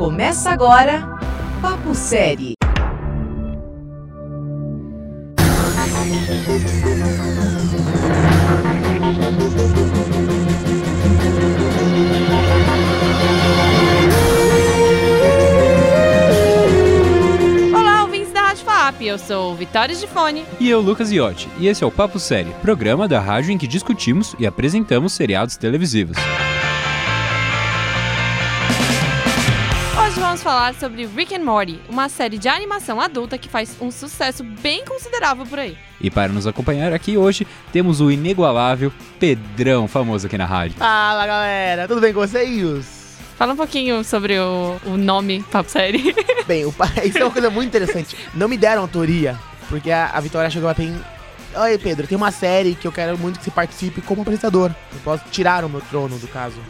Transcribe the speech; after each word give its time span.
Começa 0.00 0.50
agora 0.50 1.06
Papo 1.60 1.94
Série. 1.94 2.54
Olá, 17.74 18.04
ouvintes 18.04 18.32
da 18.32 18.40
Rádio 18.40 18.64
FAP. 18.64 19.02
Eu 19.02 19.18
sou 19.18 19.54
Vitória 19.54 19.94
de 19.94 20.06
Fone. 20.06 20.46
E 20.58 20.70
eu, 20.70 20.80
Lucas 20.80 21.12
Iotti, 21.12 21.46
e 21.58 21.68
esse 21.68 21.84
é 21.84 21.86
o 21.86 21.90
Papo 21.90 22.18
Série, 22.18 22.48
programa 22.62 23.06
da 23.06 23.20
rádio 23.20 23.50
em 23.50 23.58
que 23.58 23.66
discutimos 23.66 24.34
e 24.38 24.46
apresentamos 24.46 25.12
seriados 25.12 25.58
televisivos. 25.58 26.16
Vamos 30.40 30.42
falar 30.42 30.74
sobre 30.74 31.06
Rick 31.06 31.34
and 31.34 31.44
Morty, 31.44 31.80
uma 31.88 32.08
série 32.08 32.38
de 32.38 32.48
animação 32.48 32.98
adulta 32.98 33.36
que 33.36 33.48
faz 33.48 33.76
um 33.80 33.90
sucesso 33.90 34.42
bem 34.42 34.84
considerável 34.84 35.44
por 35.44 35.58
aí. 35.58 35.76
E 36.00 36.10
para 36.10 36.32
nos 36.32 36.46
acompanhar 36.46 36.92
aqui 36.94 37.18
hoje, 37.18 37.46
temos 37.72 38.00
o 38.00 38.10
inigualável 38.10 38.90
Pedrão, 39.18 39.86
famoso 39.86 40.26
aqui 40.26 40.38
na 40.38 40.46
rádio. 40.46 40.78
Fala 40.78 41.26
galera, 41.26 41.86
tudo 41.86 42.00
bem 42.00 42.14
com 42.14 42.20
vocês? 42.20 43.18
Fala 43.36 43.52
um 43.52 43.56
pouquinho 43.56 44.02
sobre 44.02 44.38
o, 44.38 44.78
o 44.86 44.96
nome 44.96 45.44
Papo 45.50 45.70
Série. 45.70 46.14
Bem, 46.46 46.64
o 46.64 46.74
isso 47.04 47.18
é 47.18 47.24
uma 47.24 47.30
coisa 47.30 47.50
muito 47.50 47.68
interessante. 47.68 48.16
Não 48.34 48.48
me 48.48 48.56
deram 48.56 48.82
autoria, 48.82 49.38
porque 49.68 49.90
a, 49.90 50.06
a 50.06 50.20
Vitória 50.20 50.50
chegou 50.50 50.74
pra 50.74 50.84
mim. 50.84 50.98
Oi, 51.54 51.78
Pedro, 51.78 52.06
tem 52.06 52.16
uma 52.16 52.30
série 52.30 52.74
que 52.74 52.86
eu 52.86 52.92
quero 52.92 53.18
muito 53.18 53.38
que 53.38 53.44
você 53.44 53.50
participe 53.50 54.00
como 54.00 54.22
apresentador. 54.22 54.70
Eu 54.92 55.00
posso 55.00 55.24
tirar 55.30 55.64
o 55.64 55.68
meu 55.68 55.80
trono, 55.80 56.18
do 56.18 56.28
caso. 56.28 56.60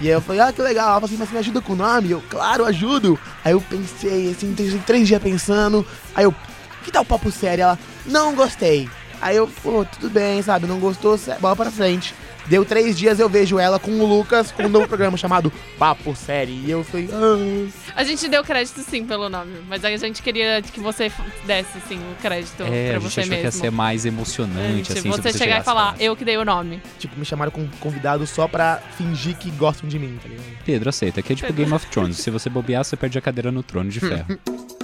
E 0.00 0.06
aí 0.06 0.14
eu 0.14 0.20
falei, 0.20 0.40
ah, 0.40 0.52
que 0.52 0.62
legal. 0.62 0.86
Ela 0.86 0.94
falou 0.94 1.06
assim, 1.06 1.16
mas 1.18 1.28
você 1.28 1.34
me 1.34 1.40
ajuda 1.40 1.60
com 1.60 1.74
o 1.74 1.76
nome? 1.76 2.10
Eu, 2.10 2.22
claro, 2.28 2.64
ajudo. 2.64 3.18
Aí 3.44 3.52
eu 3.52 3.60
pensei, 3.60 4.30
assim, 4.30 4.54
três, 4.86 5.06
dias 5.06 5.22
pensando. 5.22 5.86
Aí 6.14 6.24
eu, 6.24 6.34
que 6.82 6.90
tal 6.90 7.02
o 7.02 7.06
papo 7.06 7.30
sério? 7.30 7.62
Ela, 7.62 7.78
não 8.06 8.34
gostei. 8.34 8.88
Aí 9.20 9.36
eu, 9.36 9.46
pô, 9.62 9.84
tudo 9.84 10.08
bem, 10.08 10.40
sabe? 10.42 10.66
Não 10.66 10.78
gostou, 10.78 11.20
bola 11.40 11.54
pra 11.54 11.70
frente. 11.70 12.14
Deu 12.46 12.64
três 12.64 12.98
dias, 12.98 13.20
eu 13.20 13.28
vejo 13.28 13.58
ela 13.58 13.78
com 13.78 13.90
o 13.92 14.06
Lucas, 14.06 14.50
com 14.50 14.64
um 14.64 14.68
novo 14.68 14.88
programa 14.88 15.16
chamado 15.16 15.52
Papo 15.78 16.14
Série. 16.16 16.52
E 16.52 16.70
eu 16.70 16.82
falei, 16.84 17.08
ah. 17.12 17.68
A 17.94 18.04
gente 18.04 18.28
deu 18.28 18.42
crédito 18.42 18.80
sim 18.80 19.04
pelo 19.04 19.28
nome, 19.28 19.52
mas 19.68 19.84
a 19.84 19.96
gente 19.96 20.22
queria 20.22 20.60
que 20.62 20.80
você 20.80 21.10
desse 21.44 21.78
assim 21.78 21.98
o 21.98 22.14
crédito 22.20 22.62
É, 22.64 22.90
pra 22.90 22.96
a 22.96 23.00
gente 23.00 23.12
você 23.12 23.20
achou 23.20 23.30
que 23.30 23.36
ia 23.38 23.42
mesmo. 23.44 23.60
ser 23.60 23.70
mais 23.70 24.04
emocionante, 24.06 24.92
assim, 24.92 25.08
você 25.10 25.22
se 25.22 25.32
você 25.32 25.38
chegar 25.38 25.60
e 25.60 25.64
falar, 25.64 25.94
eu 26.00 26.16
que 26.16 26.24
dei 26.24 26.36
o 26.36 26.44
nome. 26.44 26.80
Tipo, 26.98 27.18
me 27.18 27.24
chamaram 27.24 27.50
como 27.52 27.68
convidado 27.80 28.26
só 28.26 28.48
pra 28.48 28.80
fingir 28.96 29.36
que 29.36 29.50
gostam 29.52 29.88
de 29.88 29.98
mim, 29.98 30.18
tá 30.22 30.28
ligado? 30.28 30.44
Pedro, 30.64 30.88
aceita, 30.88 31.20
aqui 31.20 31.32
é 31.32 31.36
tipo 31.36 31.52
Game 31.52 31.72
of 31.72 31.86
Thrones, 31.86 32.16
se 32.18 32.30
você 32.30 32.48
bobear, 32.50 32.84
você 32.84 32.96
perde 32.96 33.18
a 33.18 33.20
cadeira 33.20 33.52
no 33.52 33.62
trono 33.62 33.90
de 33.90 34.00
ferro. 34.00 34.38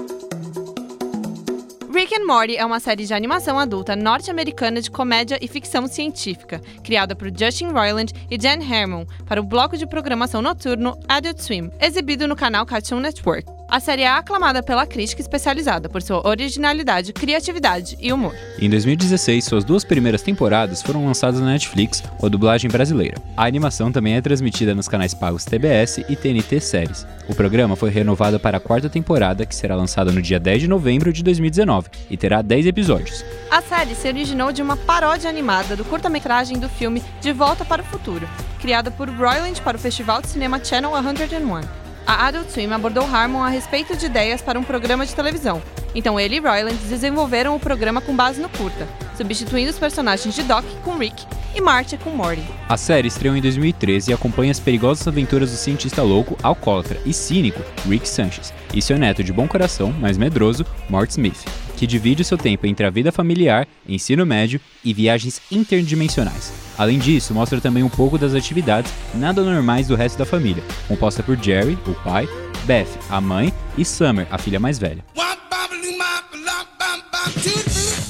Rick 2.06 2.22
and 2.22 2.24
Morty 2.24 2.56
é 2.56 2.64
uma 2.64 2.78
série 2.78 3.04
de 3.04 3.12
animação 3.12 3.58
adulta 3.58 3.96
norte-americana 3.96 4.80
de 4.80 4.88
comédia 4.88 5.40
e 5.42 5.48
ficção 5.48 5.88
científica, 5.88 6.60
criada 6.84 7.16
por 7.16 7.36
Justin 7.36 7.72
Roiland 7.72 8.12
e 8.30 8.38
Dan 8.38 8.60
Harmon 8.62 9.04
para 9.26 9.40
o 9.40 9.44
bloco 9.44 9.76
de 9.76 9.88
programação 9.88 10.40
noturno 10.40 10.96
Adult 11.08 11.40
Swim, 11.40 11.68
exibido 11.80 12.28
no 12.28 12.36
canal 12.36 12.64
Cartoon 12.64 13.00
Network. 13.00 13.50
A 13.68 13.80
série 13.80 14.02
é 14.02 14.08
aclamada 14.08 14.62
pela 14.62 14.86
crítica 14.86 15.20
especializada 15.20 15.88
por 15.88 16.00
sua 16.00 16.24
originalidade, 16.26 17.12
criatividade 17.12 17.98
e 18.00 18.12
humor. 18.12 18.32
Em 18.60 18.70
2016, 18.70 19.44
suas 19.44 19.64
duas 19.64 19.82
primeiras 19.82 20.22
temporadas 20.22 20.82
foram 20.82 21.04
lançadas 21.04 21.40
na 21.40 21.46
Netflix 21.46 22.00
com 22.16 22.26
a 22.26 22.28
dublagem 22.28 22.70
brasileira. 22.70 23.20
A 23.36 23.44
animação 23.44 23.90
também 23.90 24.14
é 24.14 24.20
transmitida 24.20 24.72
nos 24.72 24.86
canais 24.86 25.14
pagos 25.14 25.44
TBS 25.44 25.98
e 26.08 26.14
TNT 26.14 26.60
Séries. 26.60 27.04
O 27.28 27.34
programa 27.34 27.74
foi 27.74 27.90
renovado 27.90 28.38
para 28.38 28.58
a 28.58 28.60
quarta 28.60 28.88
temporada, 28.88 29.44
que 29.44 29.54
será 29.54 29.74
lançada 29.74 30.12
no 30.12 30.22
dia 30.22 30.38
10 30.38 30.62
de 30.62 30.68
novembro 30.68 31.12
de 31.12 31.24
2019 31.24 31.88
e 32.08 32.16
terá 32.16 32.42
10 32.42 32.66
episódios. 32.66 33.24
A 33.50 33.60
série 33.60 33.96
se 33.96 34.06
originou 34.06 34.52
de 34.52 34.62
uma 34.62 34.76
paródia 34.76 35.28
animada 35.28 35.74
do 35.74 35.84
curta-metragem 35.84 36.60
do 36.60 36.68
filme 36.68 37.02
De 37.20 37.32
Volta 37.32 37.64
para 37.64 37.82
o 37.82 37.86
Futuro, 37.86 38.28
criada 38.60 38.92
por 38.92 39.08
Roiland 39.08 39.60
para 39.60 39.76
o 39.76 39.80
Festival 39.80 40.22
de 40.22 40.28
Cinema 40.28 40.64
Channel 40.64 40.92
101. 40.92 41.85
A 42.06 42.28
Adult 42.28 42.50
Swim 42.50 42.70
abordou 42.70 43.04
Harmon 43.04 43.42
a 43.42 43.48
respeito 43.48 43.96
de 43.96 44.06
ideias 44.06 44.40
para 44.40 44.56
um 44.56 44.62
programa 44.62 45.04
de 45.04 45.12
televisão. 45.12 45.60
Então 45.92 46.20
ele 46.20 46.36
e 46.36 46.38
Roiland 46.38 46.76
desenvolveram 46.88 47.56
o 47.56 47.58
programa 47.58 48.00
com 48.00 48.14
base 48.14 48.40
no 48.40 48.48
curta, 48.48 48.86
substituindo 49.16 49.72
os 49.72 49.78
personagens 49.78 50.32
de 50.32 50.44
Doc 50.44 50.64
com 50.84 50.96
Rick 50.96 51.26
e 51.52 51.60
Marty 51.60 51.96
com 51.96 52.10
Morty. 52.10 52.44
A 52.68 52.76
série 52.76 53.08
estreou 53.08 53.34
em 53.34 53.40
2013 53.40 54.12
e 54.12 54.14
acompanha 54.14 54.52
as 54.52 54.60
perigosas 54.60 55.08
aventuras 55.08 55.50
do 55.50 55.56
cientista 55.56 56.00
louco, 56.00 56.38
alcoólatra 56.44 57.00
e 57.04 57.12
cínico 57.12 57.60
Rick 57.88 58.08
Sanchez 58.08 58.54
e 58.72 58.80
seu 58.80 58.96
neto 58.96 59.24
de 59.24 59.32
bom 59.32 59.48
coração, 59.48 59.92
mas 59.98 60.16
medroso, 60.16 60.64
Mort 60.88 61.10
Smith, 61.10 61.44
que 61.76 61.86
divide 61.86 62.24
seu 62.24 62.38
tempo 62.38 62.66
entre 62.66 62.86
a 62.86 62.90
vida 62.90 63.12
familiar, 63.12 63.68
ensino 63.88 64.24
médio 64.24 64.60
e 64.84 64.92
viagens 64.92 65.40
interdimensionais. 65.50 66.52
Além 66.78 66.98
disso, 66.98 67.34
mostra 67.34 67.60
também 67.60 67.82
um 67.82 67.88
pouco 67.88 68.18
das 68.18 68.34
atividades 68.34 68.92
nada 69.14 69.42
normais 69.42 69.88
do 69.88 69.94
resto 69.94 70.18
da 70.18 70.24
família, 70.24 70.62
composta 70.88 71.22
por 71.22 71.36
Jerry, 71.36 71.78
o 71.86 71.94
pai, 71.94 72.28
Beth, 72.64 72.88
a 73.08 73.20
mãe, 73.20 73.52
e 73.76 73.84
Summer, 73.84 74.26
a 74.30 74.38
filha 74.38 74.58
mais 74.58 74.78
velha. 74.78 75.04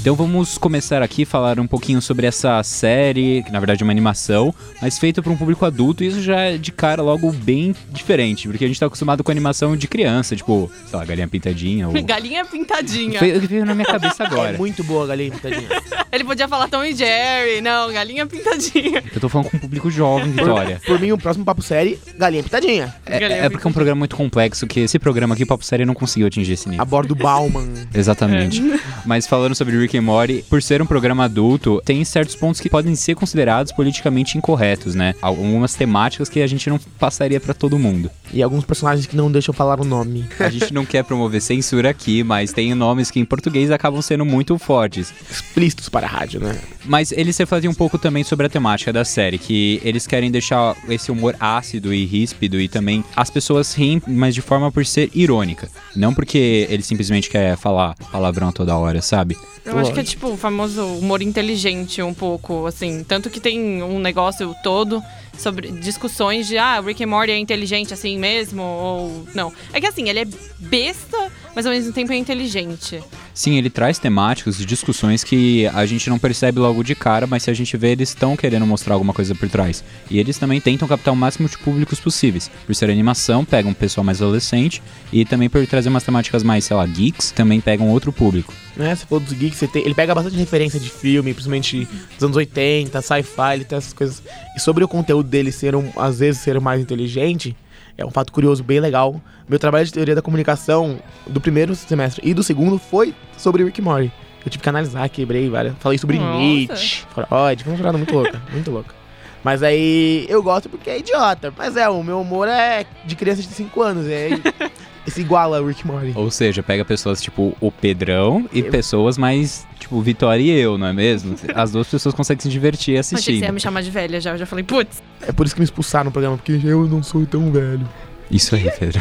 Então 0.07 0.15
vamos 0.15 0.57
começar 0.57 1.03
aqui 1.03 1.25
a 1.25 1.27
falar 1.27 1.59
um 1.59 1.67
pouquinho 1.67 2.01
sobre 2.01 2.29
essa 2.29 2.63
série, 2.63 3.43
que 3.43 3.51
na 3.51 3.59
verdade 3.59 3.83
é 3.83 3.85
uma 3.85 3.93
animação, 3.93 4.55
mas 4.81 5.01
feita 5.01 5.21
para 5.21 5.33
um 5.33 5.37
público 5.37 5.65
adulto, 5.65 6.05
e 6.05 6.07
isso 6.07 6.23
já 6.23 6.43
é 6.43 6.57
de 6.57 6.71
cara 6.71 7.03
logo 7.03 7.33
bem 7.33 7.75
diferente, 7.91 8.47
porque 8.47 8.65
a 8.65 8.69
gente 8.69 8.79
tá 8.79 8.87
acostumado 8.87 9.25
com 9.25 9.33
animação 9.33 9.77
de 9.77 9.89
criança, 9.89 10.37
tipo, 10.37 10.71
sei 10.89 10.97
lá, 10.97 11.05
galinha 11.05 11.27
pintadinha 11.27 11.89
ou. 11.89 11.95
Galinha 12.07 12.45
pintadinha. 12.45 13.19
Foi 13.19 13.37
o 13.37 13.41
que 13.41 13.49
veio 13.49 13.67
na 13.67 13.75
minha 13.75 13.85
cabeça 13.85 14.23
agora. 14.23 14.55
É 14.55 14.57
muito 14.57 14.85
boa 14.85 15.03
a 15.03 15.07
galinha 15.09 15.33
pintadinha. 15.33 15.69
Ele 16.13 16.23
podia 16.23 16.47
falar 16.47 16.69
Tom 16.69 16.85
e 16.85 16.95
Jerry. 16.95 17.61
Não, 17.61 17.93
galinha 17.93 18.27
pintadinha. 18.27 19.03
Eu 19.13 19.21
tô 19.21 19.29
falando 19.29 19.51
com 19.51 19.57
um 19.57 19.61
público 19.61 19.91
jovem, 19.91 20.31
Vitória. 20.31 20.81
Por 20.87 21.01
mim, 21.01 21.11
o 21.11 21.19
próximo 21.19 21.45
Papo 21.45 21.63
Série, 21.63 21.99
galinha 22.17 22.45
pintadinha. 22.45 22.95
É, 23.07 23.19
Galinha 23.19 23.41
é 23.41 23.51
porque 23.51 23.67
é 23.67 23.71
um 23.71 23.73
programa 23.73 23.99
muito 23.99 24.15
complexo 24.15 24.69
que 24.69 24.79
esse 24.79 25.01
programa 25.01 25.35
aqui, 25.35 25.45
Papo 25.45 25.65
Série, 25.65 25.85
não 25.85 25.95
conseguiu 25.95 26.29
atingir 26.29 26.53
esse 26.53 26.69
nível. 26.69 26.81
A 26.81 26.85
bordo 26.85 27.17
Bauman. 27.17 27.67
Exatamente. 27.93 28.63
Mas 29.05 29.27
falando 29.27 29.57
sobre 29.57 29.77
Rick 29.77 29.96
and 29.97 30.03
Morty, 30.03 30.45
por 30.49 30.63
ser 30.63 30.81
um 30.83 30.87
programa 30.87 31.25
adulto, 31.25 31.81
tem 31.85 32.05
certos 32.05 32.35
pontos 32.35 32.61
que 32.61 32.71
podem 32.71 32.95
ser 32.95 33.15
considerados 33.15 33.73
politicamente 33.73 34.39
incorretos, 34.39 34.95
né? 34.95 35.15
Algumas 35.21 35.75
temáticas 35.75 36.29
que 36.29 36.41
a 36.41 36.47
gente 36.47 36.69
não 36.69 36.79
passaria 36.99 37.41
pra 37.41 37.55
todo 37.55 37.79
mundo. 37.79 38.11
E 38.33 38.43
alguns 38.43 38.65
personagens 38.65 39.07
que 39.07 39.17
não 39.17 39.31
deixam 39.31 39.55
falar 39.55 39.81
o 39.81 39.85
nome. 39.85 40.29
A 40.39 40.49
gente 40.49 40.73
não 40.73 40.85
quer 40.85 41.05
promover 41.05 41.41
censura 41.41 41.91
aqui, 41.91 42.23
mas 42.23 42.53
tem 42.53 42.75
nomes 42.75 43.11
que 43.11 43.21
em 43.21 43.25
português 43.25 43.71
acabam 43.71 44.03
sendo 44.03 44.25
muito 44.25 44.59
fortes. 44.59 45.13
Explícitos 45.31 45.89
para 45.89 46.07
a 46.07 46.11
rádio, 46.11 46.41
né? 46.41 46.59
Mas 46.85 47.13
eles 47.13 47.37
refletem 47.37 47.69
um 47.69 47.75
pouco 47.75 47.99
também 47.99 48.25
sobre 48.25 48.47
a 48.47 48.51
temática 48.51 48.93
da 48.93 49.05
série, 49.05 49.39
que 49.39 49.81
eles 49.85 50.07
querem 50.07 50.31
deixar 50.31 50.77
esse 50.89 51.11
humor 51.11 51.35
ácido 51.41 51.93
e 51.93 52.05
ríspido 52.05 52.61
e 52.61 52.69
também 52.69 53.05
as 53.15 53.31
pessoas 53.31 53.75
riem, 53.75 54.03
mas 54.07 54.35
de 54.35 54.43
forma 54.43 54.71
por 54.71 54.85
ser 54.87 55.11
irônica. 55.15 55.69
Não 55.95 56.15
porque 56.15 56.67
eles 56.71 56.87
simplesmente 56.87 57.29
querem 57.29 57.57
falar 57.57 57.95
palavrão 58.11 58.53
toda 58.53 58.77
hora, 58.77 59.03
sabe? 59.03 59.37
Eu 59.65 59.79
acho 59.87 59.95
que 59.95 60.01
é 60.01 60.05
tipo 60.05 60.29
o 60.29 60.37
famoso 60.37 60.85
humor 60.85 61.23
inteligente, 61.23 62.03
um 62.03 62.15
pouco, 62.15 62.67
assim. 62.67 63.05
Tanto 63.05 63.31
que 63.31 63.41
tem 63.41 63.83
um 63.83 63.99
negócio 63.99 64.55
todo 64.63 65.03
sobre 65.37 65.71
discussões 65.71 66.47
de 66.47 66.59
ah, 66.59 66.81
Rick 66.81 67.05
and 67.05 67.09
Morty 67.09 67.33
é 67.33 67.39
inteligente 67.39 67.93
assim 67.93 68.19
mesmo, 68.19 68.63
ou 68.63 69.27
não. 69.35 69.53
É 69.73 69.81
que 69.81 69.87
assim, 69.87 70.09
ele 70.09 70.21
é 70.21 70.27
besta, 70.59 71.31
mas 71.55 71.67
ao 71.67 71.73
mesmo 71.73 71.93
tempo 71.93 72.13
é 72.13 72.17
inteligente. 72.17 73.03
Sim, 73.37 73.59
ele 73.59 73.69
traz 73.69 73.99
temáticas 73.99 74.59
e 74.59 74.65
discussões 74.65 75.23
que 75.23 75.67
a 75.67 75.85
gente 75.85 76.09
não 76.09 76.19
percebe 76.19 76.59
logo 76.59 76.83
de 76.83 76.95
cara, 76.95 77.27
mas 77.27 77.43
se 77.43 77.51
a 77.51 77.55
gente 77.55 77.77
vê, 77.77 77.91
eles 77.91 78.09
estão 78.09 78.35
querendo 78.35 78.67
mostrar 78.67 78.95
alguma 78.95 79.13
coisa 79.13 79.35
por 79.35 79.47
trás. 79.47 79.85
E 80.11 80.19
eles 80.19 80.39
também 80.39 80.59
tentam 80.59 80.89
captar 80.89 81.13
o 81.13 81.17
máximo 81.17 81.47
de 81.47 81.59
públicos 81.59 82.01
possíveis. 82.01 82.51
Por 82.65 82.75
ser 82.75 82.89
animação, 82.89 83.45
pegam 83.45 83.73
um 83.73 83.75
pessoal 83.75 84.03
mais 84.05 84.23
adolescente 84.23 84.83
e 85.13 85.23
também 85.27 85.51
por 85.51 85.67
trazer 85.67 85.91
umas 85.91 86.03
temáticas 86.03 86.43
mais, 86.43 86.65
sei 86.65 86.75
lá, 86.75 86.87
geeks, 86.87 87.31
também 87.31 87.61
pegam 87.61 87.91
outro 87.91 88.11
público. 88.11 88.55
Né? 88.75 88.95
Se 88.97 89.05
for 89.05 89.21
dos 89.21 89.35
geeks, 89.35 89.61
tem- 89.71 89.85
ele 89.85 89.95
pega 89.95 90.15
bastante 90.15 90.37
referência 90.37 90.81
de 90.81 90.89
filme, 90.89 91.35
principalmente 91.35 91.87
dos 92.15 92.25
anos 92.25 92.37
80, 92.39 93.03
sci-fi, 93.03 93.53
ele 93.53 93.65
tem 93.67 93.77
essas 93.77 93.93
coisas. 93.93 94.23
E 94.57 94.61
sobre 94.61 94.83
o 94.83 94.89
conteúdo 94.89 95.29
dele 95.29 95.53
ser, 95.53 95.77
um, 95.77 95.93
às 95.97 96.21
vezes, 96.21 96.41
ser 96.41 96.59
mais 96.59 96.81
inteligente, 96.81 97.55
é 97.97 98.05
um 98.05 98.11
fato 98.11 98.33
curioso, 98.33 98.63
bem 98.63 98.81
legal. 98.81 99.21
Meu 99.49 99.59
trabalho 99.59 99.87
de 99.87 99.93
teoria 99.93 100.15
da 100.15 100.23
comunicação 100.23 100.99
do 101.27 101.41
primeiro 101.41 101.75
semestre 101.75 102.21
e 102.29 102.35
do 102.35 102.43
segundo 102.43 102.79
foi 102.79 103.15
sobre 103.37 103.65
Rick 103.65 103.81
Morty. 103.81 104.13
Eu 104.45 104.51
tive 104.51 104.63
que 104.63 104.69
analisar, 104.69 105.09
quebrei 105.09 105.49
várias. 105.49 105.75
Falei 105.79 105.99
sobre 105.99 106.19
Nossa. 106.19 106.39
Nietzsche, 106.39 107.05
Freud, 107.13 107.65
foi 107.65 107.73
uma 107.73 107.79
parada 107.79 107.99
muito 107.99 108.15
louca, 108.15 108.43
muito 108.53 108.71
louca. 108.71 108.95
Mas 109.43 109.63
aí 109.63 110.27
eu 110.29 110.43
gosto 110.43 110.69
porque 110.69 110.91
é 110.91 110.99
idiota. 110.99 111.53
Mas 111.57 111.77
é, 111.77 111.89
o 111.89 112.03
meu 112.03 112.21
humor 112.21 112.49
é 112.49 112.85
de 113.05 113.15
criança 113.15 113.43
de 113.43 113.49
5 113.49 113.83
anos. 113.83 114.07
É, 114.07 114.31
se 115.11 115.21
iguala 115.21 115.59
a 115.59 115.67
Rick 115.67 115.83
and 115.85 115.93
Morty. 115.93 116.13
Ou 116.15 116.31
seja, 116.31 116.63
pega 116.63 116.85
pessoas 116.85 117.21
tipo 117.21 117.57
o 117.61 117.71
Pedrão 117.71 118.49
e 118.53 118.63
pessoas 118.63 119.17
mais 119.17 119.67
tipo 119.79 120.01
Vitória 120.01 120.43
e 120.43 120.51
eu, 120.51 120.77
não 120.77 120.87
é 120.89 120.93
mesmo? 120.93 121.37
As 121.55 121.71
duas 121.73 121.89
pessoas 121.89 122.15
conseguem 122.15 122.43
se 122.43 122.49
divertir 122.49 122.99
Achei 122.99 123.17
que 123.17 123.23
você 123.23 123.31
ia 123.31 123.35
assistindo. 123.37 123.55
me 123.55 123.61
chamar 123.61 123.83
de 123.83 123.91
velha 123.91 124.21
já. 124.21 124.33
Eu 124.33 124.39
já 124.39 124.47
falei, 124.47 124.65
putz. 124.65 125.03
É 125.23 125.33
por 125.33 125.47
isso 125.47 125.55
que 125.55 125.61
me 125.61 125.65
expulsaram 125.65 126.07
no 126.07 126.13
programa, 126.13 126.37
porque 126.37 126.61
eu 126.65 126.87
não 126.87 127.03
sou 127.03 127.25
tão 127.27 127.51
velho. 127.53 127.87
Isso 128.31 128.57
aí, 128.57 128.69
Pedro. 128.79 129.01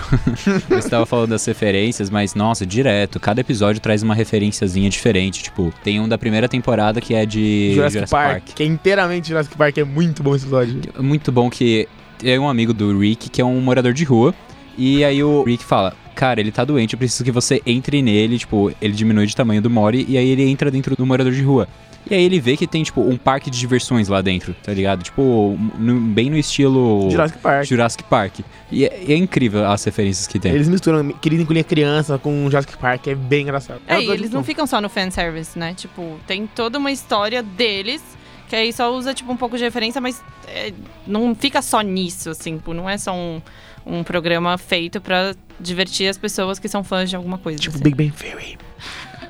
Você 0.69 0.75
estava 0.75 1.05
falando 1.05 1.31
das 1.31 1.43
referências, 1.45 2.09
mas 2.09 2.35
nossa, 2.35 2.65
direto. 2.65 3.19
Cada 3.19 3.41
episódio 3.41 3.81
traz 3.81 4.03
uma 4.03 4.13
referenciazinha 4.13 4.89
diferente. 4.89 5.41
Tipo, 5.41 5.73
tem 5.83 5.99
um 5.99 6.07
da 6.07 6.17
primeira 6.17 6.47
temporada 6.47 7.01
que 7.01 7.15
é 7.15 7.25
de 7.25 7.71
Jurassic, 7.73 8.09
Park, 8.09 8.43
que 8.55 8.61
é 8.63 8.65
inteiramente 8.65 9.29
Jurassic 9.29 9.57
Park, 9.57 9.77
é 9.79 9.83
muito 9.83 10.21
bom 10.21 10.35
esse 10.35 10.45
episódio. 10.45 10.79
É 10.95 11.01
Muito 11.01 11.31
bom 11.31 11.49
que 11.49 11.87
tem 12.19 12.37
um 12.37 12.47
amigo 12.47 12.73
do 12.73 12.97
Rick 12.99 13.29
que 13.29 13.41
é 13.41 13.45
um 13.45 13.59
morador 13.59 13.93
de 13.93 14.03
rua. 14.03 14.33
E 14.77 15.03
aí 15.03 15.23
o 15.23 15.43
Rick 15.43 15.63
fala: 15.63 15.93
Cara, 16.15 16.39
ele 16.39 16.51
tá 16.51 16.63
doente, 16.63 16.93
eu 16.93 16.97
preciso 16.99 17.23
que 17.23 17.31
você 17.31 17.61
entre 17.65 18.01
nele. 18.01 18.37
Tipo, 18.39 18.71
ele 18.81 18.93
diminui 18.93 19.25
de 19.27 19.35
tamanho 19.35 19.61
do 19.61 19.69
Mori 19.69 20.05
e 20.07 20.17
aí 20.17 20.29
ele 20.29 20.43
entra 20.49 20.69
dentro 20.71 20.95
do 20.95 21.05
morador 21.05 21.33
de 21.33 21.41
rua. 21.41 21.67
E 22.09 22.13
aí 22.13 22.23
ele 22.23 22.39
vê 22.39 22.55
que 22.55 22.67
tem, 22.67 22.83
tipo, 22.83 23.01
um 23.01 23.17
parque 23.17 23.49
de 23.49 23.57
diversões 23.57 24.07
lá 24.07 24.21
dentro, 24.21 24.55
tá 24.61 24.71
ligado? 24.71 25.01
Tipo, 25.01 25.57
no- 25.79 25.99
bem 25.99 26.29
no 26.29 26.37
estilo 26.37 27.09
Jurassic 27.09 27.39
Park. 27.39 27.65
Jurassic 27.65 28.03
Park. 28.03 28.39
E 28.71 28.85
é, 28.85 29.05
é 29.09 29.15
incrível 29.15 29.65
as 29.65 29.83
referências 29.83 30.27
que 30.27 30.37
tem. 30.37 30.51
Eles 30.53 30.69
misturam 30.69 31.09
Querido 31.13 31.41
Encolher 31.41 31.63
Criança 31.63 32.19
com 32.19 32.47
Jurassic 32.47 32.77
Park, 32.77 33.07
é 33.07 33.15
bem 33.15 33.41
engraçado. 33.41 33.81
É, 33.87 33.97
um 33.97 34.01
e 34.01 34.09
eles 34.11 34.29
não 34.29 34.43
ficam 34.43 34.67
só 34.67 34.79
no 34.79 34.87
fanservice, 34.87 35.57
né? 35.57 35.73
Tipo, 35.73 36.19
tem 36.27 36.45
toda 36.45 36.77
uma 36.77 36.91
história 36.91 37.41
deles, 37.41 38.03
que 38.47 38.55
aí 38.55 38.71
só 38.71 38.93
usa, 38.95 39.11
tipo, 39.11 39.31
um 39.31 39.37
pouco 39.37 39.57
de 39.57 39.63
referência, 39.63 39.99
mas 39.99 40.23
é, 40.47 40.71
não 41.07 41.33
fica 41.33 41.59
só 41.63 41.81
nisso, 41.81 42.29
assim. 42.29 42.57
Tipo, 42.57 42.71
não 42.75 42.87
é 42.87 42.99
só 42.99 43.15
um, 43.15 43.41
um 43.85 44.03
programa 44.03 44.57
feito 44.57 44.99
pra 44.99 45.35
divertir 45.59 46.07
as 46.07 46.17
pessoas 46.17 46.59
que 46.59 46.67
são 46.67 46.83
fãs 46.83 47.09
de 47.09 47.15
alguma 47.15 47.37
coisa. 47.37 47.59
Tipo 47.59 47.75
assim. 47.75 47.83
Big 47.83 47.95
Bang 47.95 48.11
Theory. 48.11 48.57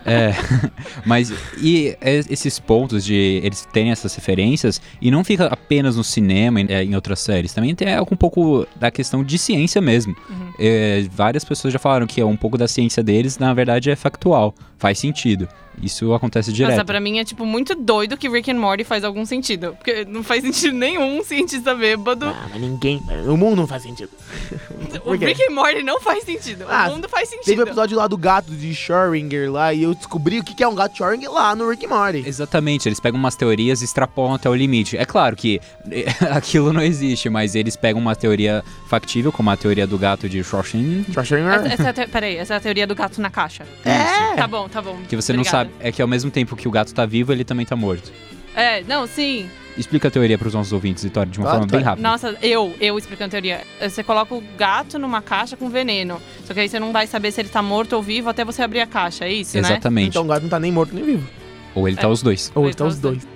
É, 0.05 0.33
mas 1.05 1.33
e 1.57 1.97
é, 1.99 2.19
esses 2.29 2.59
pontos 2.59 3.03
de 3.03 3.41
eles 3.43 3.67
terem 3.73 3.91
essas 3.91 4.13
referências 4.13 4.79
e 5.01 5.09
não 5.09 5.23
fica 5.23 5.47
apenas 5.47 5.95
no 5.95 6.03
cinema 6.03 6.61
e 6.61 6.71
é, 6.71 6.83
em 6.83 6.95
outras 6.95 7.19
séries, 7.19 7.53
também 7.53 7.73
tem 7.73 7.93
algo 7.93 8.13
um 8.13 8.17
pouco 8.17 8.67
da 8.75 8.91
questão 8.91 9.23
de 9.23 9.37
ciência 9.37 9.81
mesmo. 9.81 10.15
Uhum. 10.29 10.53
É, 10.59 11.05
várias 11.11 11.43
pessoas 11.43 11.73
já 11.73 11.79
falaram 11.79 12.05
que 12.05 12.21
é 12.21 12.25
um 12.25 12.37
pouco 12.37 12.57
da 12.57 12.67
ciência 12.67 13.01
deles, 13.01 13.37
na 13.39 13.53
verdade 13.53 13.89
é 13.89 13.95
factual, 13.95 14.53
faz 14.77 14.99
sentido. 14.99 15.47
Isso 15.81 16.13
acontece 16.13 16.51
direto. 16.53 16.71
Nossa, 16.71 16.85
pra 16.85 16.99
mim 16.99 17.19
é, 17.19 17.25
tipo, 17.25 17.45
muito 17.45 17.75
doido 17.75 18.17
que 18.17 18.29
Rick 18.29 18.51
and 18.51 18.59
Morty 18.59 18.83
faz 18.83 19.03
algum 19.03 19.25
sentido. 19.25 19.75
Porque 19.75 20.05
não 20.05 20.23
faz 20.23 20.41
sentido 20.41 20.73
nenhum 20.73 21.19
um 21.19 21.23
cientista 21.23 21.75
bêbado. 21.75 22.25
Ah, 22.27 22.47
mas 22.49 22.61
ninguém. 22.61 23.01
O 23.27 23.35
mundo 23.35 23.55
não 23.55 23.67
faz 23.67 23.83
sentido. 23.83 24.09
o? 25.05 25.11
Rick 25.11 25.41
and 25.43 25.53
Morty 25.53 25.83
não 25.83 25.99
faz 25.99 26.23
sentido. 26.23 26.65
Ah, 26.69 26.87
o 26.89 26.93
mundo 26.93 27.09
faz 27.09 27.29
Teve 27.29 27.41
o 27.41 27.45
sentido. 27.45 27.61
episódio 27.63 27.97
lá 27.97 28.07
do 28.07 28.17
gato 28.17 28.51
de 28.51 28.69
Schrödinger 28.71 29.51
lá 29.51 29.73
e 29.73 29.83
eu 29.83 29.94
descobri 29.95 30.39
o 30.39 30.43
que 30.43 30.63
é 30.63 30.67
um 30.67 30.75
gato 30.75 30.95
Schrödinger 30.97 31.31
lá 31.31 31.55
no 31.55 31.69
Rick 31.69 31.85
and 31.85 31.89
Morty. 31.89 32.23
Exatamente, 32.25 32.87
eles 32.87 32.99
pegam 32.99 33.19
umas 33.19 33.35
teorias 33.35 33.81
e 33.81 33.85
extrapolam 33.85 34.33
até 34.35 34.49
o 34.49 34.55
limite. 34.55 34.97
É 34.97 35.05
claro 35.05 35.35
que 35.35 35.59
aquilo 36.31 36.71
não 36.71 36.81
existe, 36.81 37.29
mas 37.29 37.55
eles 37.55 37.75
pegam 37.75 38.01
uma 38.01 38.15
teoria 38.15 38.63
factível, 38.87 39.31
como 39.31 39.49
a 39.49 39.57
teoria 39.57 39.87
do 39.87 39.97
gato 39.97 40.29
de 40.29 40.39
Schrödinger, 40.39 41.05
Schrödinger? 41.11 41.71
Essa, 41.71 41.89
essa 41.89 42.01
é 42.01 42.07
peraí, 42.07 42.35
essa 42.37 42.53
é 42.53 42.57
a 42.57 42.59
teoria 42.59 42.87
do 42.87 42.95
gato 42.95 43.19
na 43.21 43.29
caixa. 43.29 43.65
É. 43.83 44.35
Tá 44.35 44.47
bom, 44.47 44.67
tá 44.67 44.81
bom. 44.81 44.97
que 45.07 45.15
você 45.15 45.33
não 45.33 45.41
Obrigada. 45.41 45.69
sabe, 45.69 45.71
é 45.79 45.91
que 45.91 46.01
ao 46.01 46.07
mesmo 46.07 46.29
tempo 46.29 46.55
que 46.55 46.67
o 46.67 46.71
gato 46.71 46.93
tá 46.93 47.05
vivo, 47.05 47.31
ele 47.31 47.43
também 47.43 47.65
tá 47.65 47.75
morto. 47.75 48.11
É, 48.55 48.83
não, 48.83 49.05
sim. 49.07 49.49
Explica 49.77 50.07
a 50.07 50.11
teoria 50.11 50.37
pros 50.37 50.53
nossos 50.53 50.71
ouvintes, 50.71 51.03
Vitória, 51.03 51.29
de 51.29 51.37
uma 51.37 51.43
Claro, 51.43 51.59
forma 51.59 51.71
bem 51.71 51.79
Vitória. 51.79 51.89
rápida. 52.03 52.09
Nossa, 52.09 52.37
eu, 52.41 52.73
eu 52.79 52.97
explicando 52.97 53.27
a 53.27 53.31
teoria. 53.31 53.61
Você 53.81 54.03
coloca 54.03 54.33
o 54.33 54.41
gato 54.57 54.97
numa 54.97 55.21
caixa 55.21 55.57
com 55.57 55.69
veneno. 55.69 56.21
Só 56.45 56.53
que 56.53 56.61
aí 56.61 56.69
você 56.69 56.79
não 56.79 56.93
vai 56.93 57.05
saber 57.07 57.31
se 57.33 57.41
ele 57.41 57.49
tá 57.49 57.61
morto 57.61 57.93
ou 57.93 58.01
vivo 58.01 58.29
até 58.29 58.45
você 58.45 58.63
abrir 58.63 58.79
a 58.79 58.87
caixa, 58.87 59.25
é 59.25 59.33
isso, 59.33 59.55
né? 59.57 59.67
Exatamente. 59.67 60.09
Então 60.09 60.23
o 60.23 60.27
gato 60.27 60.43
não 60.43 60.49
tá 60.49 60.59
nem 60.61 60.71
morto 60.71 60.95
nem 60.95 61.03
vivo. 61.03 61.27
Ou 61.73 61.89
ele 61.89 61.97
tá 61.97 62.07
os 62.07 62.21
dois. 62.21 62.49
Ou 62.55 62.63
Ele 62.63 62.71
então 62.71 62.85
tá 62.85 62.89
os 62.89 62.95
os 62.95 63.01
dois. 63.01 63.27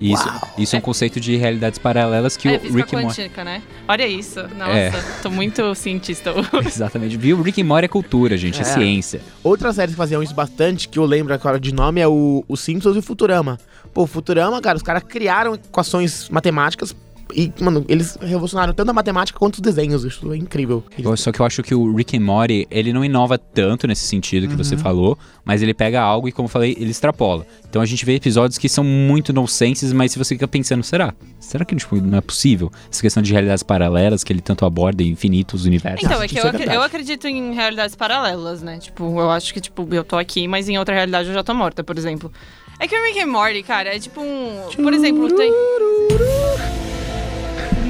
Isso, 0.00 0.24
isso 0.56 0.74
é 0.76 0.78
um 0.78 0.82
conceito 0.82 1.20
de 1.20 1.36
realidades 1.36 1.78
paralelas 1.78 2.36
que 2.36 2.48
é, 2.48 2.52
o 2.56 2.72
Rick 2.74 2.92
Morty. 2.96 3.20
quântica, 3.22 3.44
né? 3.44 3.62
Olha 3.86 4.06
isso. 4.06 4.40
Nossa, 4.56 4.72
É. 4.72 4.92
tô 5.22 5.30
muito 5.30 5.74
cientista. 5.74 6.32
Exatamente. 6.64 7.16
Viu? 7.18 7.40
Rick 7.42 7.60
and 7.60 7.66
Morty 7.66 7.84
é 7.84 7.88
cultura, 7.88 8.36
gente, 8.38 8.58
é, 8.58 8.62
É. 8.62 8.64
ciência. 8.64 9.20
Outras 9.44 9.76
séries 9.76 9.94
que 9.94 9.98
faziam 9.98 10.22
isso 10.22 10.34
bastante, 10.34 10.88
que 10.88 10.98
eu 10.98 11.04
lembro 11.04 11.34
agora 11.34 11.60
de 11.60 11.74
nome, 11.74 12.00
é 12.00 12.08
o, 12.08 12.42
o 12.48 12.56
Simpsons 12.56 12.96
e 12.96 12.98
o 12.98 13.02
Futurama. 13.02 13.58
Pô, 13.92 14.04
o 14.04 14.06
Futurama, 14.06 14.60
cara, 14.62 14.76
os 14.76 14.82
caras 14.82 15.02
criaram 15.02 15.54
equações 15.54 16.28
matemáticas 16.30 16.94
e, 17.34 17.52
mano, 17.60 17.84
eles 17.88 18.16
revolucionaram 18.20 18.72
tanto 18.72 18.90
a 18.90 18.92
matemática 18.92 19.38
quanto 19.38 19.54
os 19.56 19.60
desenhos. 19.60 20.04
Isso 20.04 20.32
é 20.32 20.36
incrível. 20.36 20.82
Eu- 20.98 21.16
Só 21.16 21.30
que 21.32 21.40
eu 21.40 21.46
acho 21.46 21.62
que 21.62 21.74
o 21.74 21.94
Rick 21.94 22.16
and 22.16 22.20
Morty, 22.20 22.66
ele 22.70 22.92
não 22.92 23.04
inova 23.04 23.36
tanto 23.38 23.86
nesse 23.86 24.06
sentido 24.06 24.46
que 24.46 24.52
Uhum. 24.52 24.58
você 24.58 24.76
falou, 24.76 25.18
mas 25.44 25.62
ele 25.62 25.74
pega 25.74 26.00
algo 26.00 26.28
e, 26.28 26.32
como 26.32 26.46
eu 26.46 26.50
falei, 26.50 26.76
ele 26.78 26.90
extrapola. 26.90 27.46
Então 27.68 27.80
a 27.82 27.86
gente 27.86 28.04
vê 28.04 28.14
episódios 28.14 28.58
que 28.58 28.68
são 28.68 28.82
muito 28.84 29.32
nonsenses, 29.32 29.92
mas 29.92 30.12
se 30.12 30.18
você 30.18 30.34
fica 30.34 30.48
pensando, 30.48 30.82
será? 30.82 31.14
Será 31.38 31.64
que 31.64 31.74
tipo, 31.76 31.96
não 31.96 32.18
é 32.18 32.20
possível? 32.20 32.70
Essa 32.90 33.00
questão 33.00 33.22
de 33.22 33.32
realidades 33.32 33.62
paralelas 33.62 34.22
que 34.24 34.32
ele 34.32 34.40
tanto 34.40 34.64
aborda, 34.64 35.02
infinitos 35.02 35.64
universos. 35.66 36.00
Então, 36.04 36.12
Nossa, 36.12 36.24
é 36.24 36.28
que 36.28 36.38
eu, 36.38 36.44
é 36.44 36.48
acre- 36.48 36.58
verdade. 36.58 36.76
eu 36.78 36.82
acredito 36.82 37.26
em 37.28 37.54
realidades 37.54 37.94
paralelas, 37.94 38.62
né? 38.62 38.78
Tipo, 38.78 39.04
eu 39.20 39.30
acho 39.30 39.52
que, 39.54 39.60
tipo, 39.60 39.86
eu 39.92 40.04
tô 40.04 40.16
aqui, 40.16 40.46
mas 40.48 40.68
em 40.68 40.78
outra 40.78 40.94
realidade 40.94 41.28
eu 41.28 41.34
já 41.34 41.42
tô 41.42 41.54
morta, 41.54 41.82
por 41.84 41.96
exemplo. 41.98 42.30
É 42.78 42.88
que 42.88 42.96
o 42.98 43.04
Rick 43.04 43.20
and 43.20 43.26
Morty, 43.26 43.62
cara, 43.62 43.94
é 43.94 43.98
tipo 43.98 44.20
um... 44.22 44.68
Por 44.82 44.92
exemplo, 44.94 45.28
tem... 45.36 45.52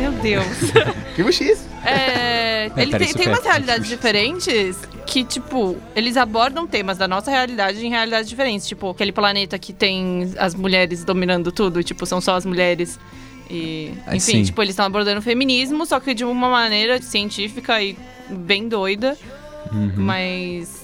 Meu 0.00 0.12
Deus. 0.12 0.47
Arquivo 1.11 1.31
X. 1.32 1.67
É, 1.85 2.70
ele 2.76 2.91
pera, 2.91 2.99
tem, 2.99 3.06
isso 3.08 3.19
tem 3.19 3.29
umas 3.29 3.44
realidades 3.44 3.87
diferentes 3.87 4.79
que, 5.06 5.25
tipo, 5.25 5.76
eles 5.94 6.17
abordam 6.17 6.67
temas 6.67 6.97
da 6.97 7.06
nossa 7.06 7.31
realidade 7.31 7.85
em 7.85 7.91
realidades 7.91 8.29
diferentes. 8.29 8.67
Tipo, 8.67 8.91
aquele 8.91 9.12
planeta 9.12 9.58
que 9.58 9.73
tem 9.73 10.32
as 10.38 10.55
mulheres 10.55 11.05
dominando 11.05 11.52
tudo, 11.52 11.82
tipo, 11.82 12.06
são 12.06 12.20
só 12.20 12.35
as 12.37 12.47
mulheres. 12.47 12.99
E, 13.50 13.93
Ah, 14.06 14.17
enfim, 14.17 14.32
sim. 14.38 14.43
tipo, 14.44 14.62
eles 14.62 14.70
estão 14.73 14.87
abordando 14.87 15.20
feminismo, 15.20 15.85
só 15.85 15.99
que 16.00 16.14
de 16.14 16.25
uma 16.25 16.49
maneira 16.49 17.03
científica 17.03 17.82
e 17.82 17.96
bem 18.31 18.69
doida. 18.69 19.19
Uhum. 19.73 19.93
Mas 19.96 20.81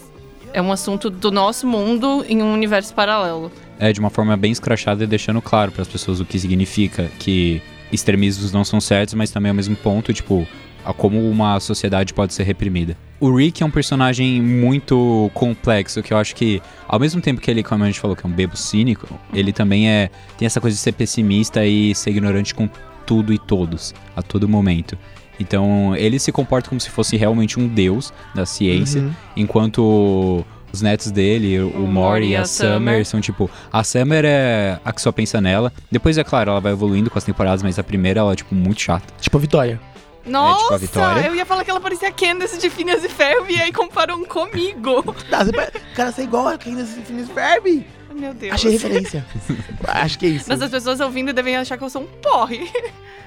é 0.52 0.60
um 0.60 0.70
assunto 0.72 1.08
do 1.08 1.30
nosso 1.30 1.66
mundo 1.66 2.24
em 2.28 2.42
um 2.42 2.52
universo 2.52 2.92
paralelo. 2.92 3.50
É, 3.78 3.92
de 3.92 4.00
uma 4.00 4.10
forma 4.10 4.36
bem 4.36 4.50
escrachada 4.52 5.04
e 5.04 5.06
deixando 5.06 5.40
claro 5.40 5.70
para 5.72 5.82
as 5.82 5.88
pessoas 5.88 6.18
o 6.20 6.24
que 6.24 6.38
significa 6.38 7.10
que 7.18 7.62
extremismos 7.92 8.52
não 8.52 8.64
são 8.64 8.80
certos, 8.80 9.14
mas 9.14 9.30
também 9.30 9.50
ao 9.50 9.54
mesmo 9.54 9.76
ponto, 9.76 10.12
tipo, 10.12 10.46
a 10.84 10.92
como 10.92 11.28
uma 11.30 11.58
sociedade 11.60 12.12
pode 12.14 12.32
ser 12.34 12.42
reprimida. 12.44 12.96
O 13.18 13.34
Rick 13.34 13.62
é 13.62 13.66
um 13.66 13.70
personagem 13.70 14.42
muito 14.42 15.30
complexo, 15.32 16.02
que 16.02 16.12
eu 16.12 16.18
acho 16.18 16.34
que, 16.36 16.60
ao 16.86 17.00
mesmo 17.00 17.20
tempo 17.20 17.40
que 17.40 17.50
ele, 17.50 17.62
como 17.62 17.82
a 17.82 17.86
gente 17.86 17.98
falou, 17.98 18.14
que 18.14 18.26
é 18.26 18.28
um 18.28 18.32
bebo 18.32 18.56
cínico, 18.56 19.08
ele 19.32 19.52
também 19.52 19.88
é 19.88 20.10
tem 20.38 20.44
essa 20.46 20.60
coisa 20.60 20.74
de 20.76 20.80
ser 20.82 20.92
pessimista 20.92 21.64
e 21.64 21.94
ser 21.94 22.10
ignorante 22.10 22.54
com 22.54 22.68
tudo 23.06 23.32
e 23.32 23.38
todos, 23.38 23.94
a 24.14 24.20
todo 24.22 24.46
momento. 24.48 24.98
Então, 25.40 25.94
ele 25.96 26.18
se 26.18 26.30
comporta 26.32 26.68
como 26.68 26.80
se 26.80 26.90
fosse 26.90 27.16
realmente 27.16 27.58
um 27.58 27.66
deus 27.68 28.12
da 28.34 28.44
ciência, 28.46 29.00
Uhum. 29.02 29.12
enquanto 29.36 30.44
os 30.72 30.82
netos 30.82 31.10
dele, 31.10 31.60
o, 31.60 31.68
O 31.68 31.86
Mori 31.86 32.28
e 32.28 32.36
a 32.36 32.44
Summer, 32.44 33.04
são 33.04 33.20
tipo. 33.20 33.50
A 33.72 33.82
Summer 33.82 34.24
é 34.24 34.78
a 34.84 34.92
que 34.92 35.00
só 35.00 35.12
pensa 35.12 35.40
nela. 35.40 35.72
Depois, 35.90 36.18
é 36.18 36.24
claro, 36.24 36.50
ela 36.50 36.60
vai 36.60 36.72
evoluindo 36.72 37.10
com 37.10 37.18
as 37.18 37.24
temporadas, 37.24 37.62
mas 37.62 37.78
a 37.78 37.84
primeira 37.84 38.20
ela 38.20 38.32
é, 38.32 38.36
tipo, 38.36 38.54
muito 38.54 38.80
chata. 38.80 39.06
Tipo 39.20 39.36
a 39.36 39.40
Vitória. 39.40 39.80
Nossa, 40.26 40.74
a 40.74 40.78
Vitória. 40.78 41.26
eu 41.26 41.34
ia 41.34 41.46
falar 41.46 41.64
que 41.64 41.70
ela 41.70 41.80
parecia 41.80 42.10
Candace 42.10 42.58
de 42.58 42.68
Phineas 42.68 43.04
e 43.04 43.08
Ferb 43.08 43.48
e 43.48 43.60
aí 43.60 43.72
comparam 43.72 44.24
comigo. 44.24 45.14
Tá, 45.30 45.46
cara, 45.94 46.12
você 46.12 46.22
é 46.22 46.24
igual 46.24 46.48
a 46.48 46.58
quem 46.58 46.74
nesse 46.74 47.00
Phineas 47.02 47.28
Ferb. 47.30 47.86
Meu 48.16 48.32
Deus. 48.32 48.54
Achei 48.54 48.72
referência. 48.72 49.24
Acho 49.86 50.18
que 50.18 50.26
é 50.26 50.28
isso. 50.30 50.46
Mas 50.48 50.62
as 50.62 50.70
pessoas 50.70 51.00
ouvindo 51.00 51.32
devem 51.32 51.56
achar 51.56 51.76
que 51.76 51.84
eu 51.84 51.90
sou 51.90 52.02
um 52.02 52.06
porre. 52.06 52.70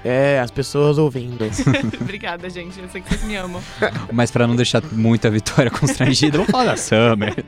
É, 0.04 0.40
as 0.40 0.50
pessoas 0.50 0.98
ouvindo. 0.98 1.44
Obrigada, 2.00 2.50
gente. 2.50 2.80
Eu 2.80 2.88
sei 2.88 3.00
que 3.00 3.08
vocês 3.08 3.22
me 3.22 3.36
amam. 3.36 3.62
Mas 4.12 4.30
pra 4.30 4.46
não 4.46 4.56
deixar 4.56 4.82
muito 4.92 5.26
a 5.26 5.30
Vitória 5.30 5.70
constrangida, 5.70 6.38
vamos 6.38 6.50
falar 6.50 6.64
da 6.64 6.76
Summer. 6.76 7.44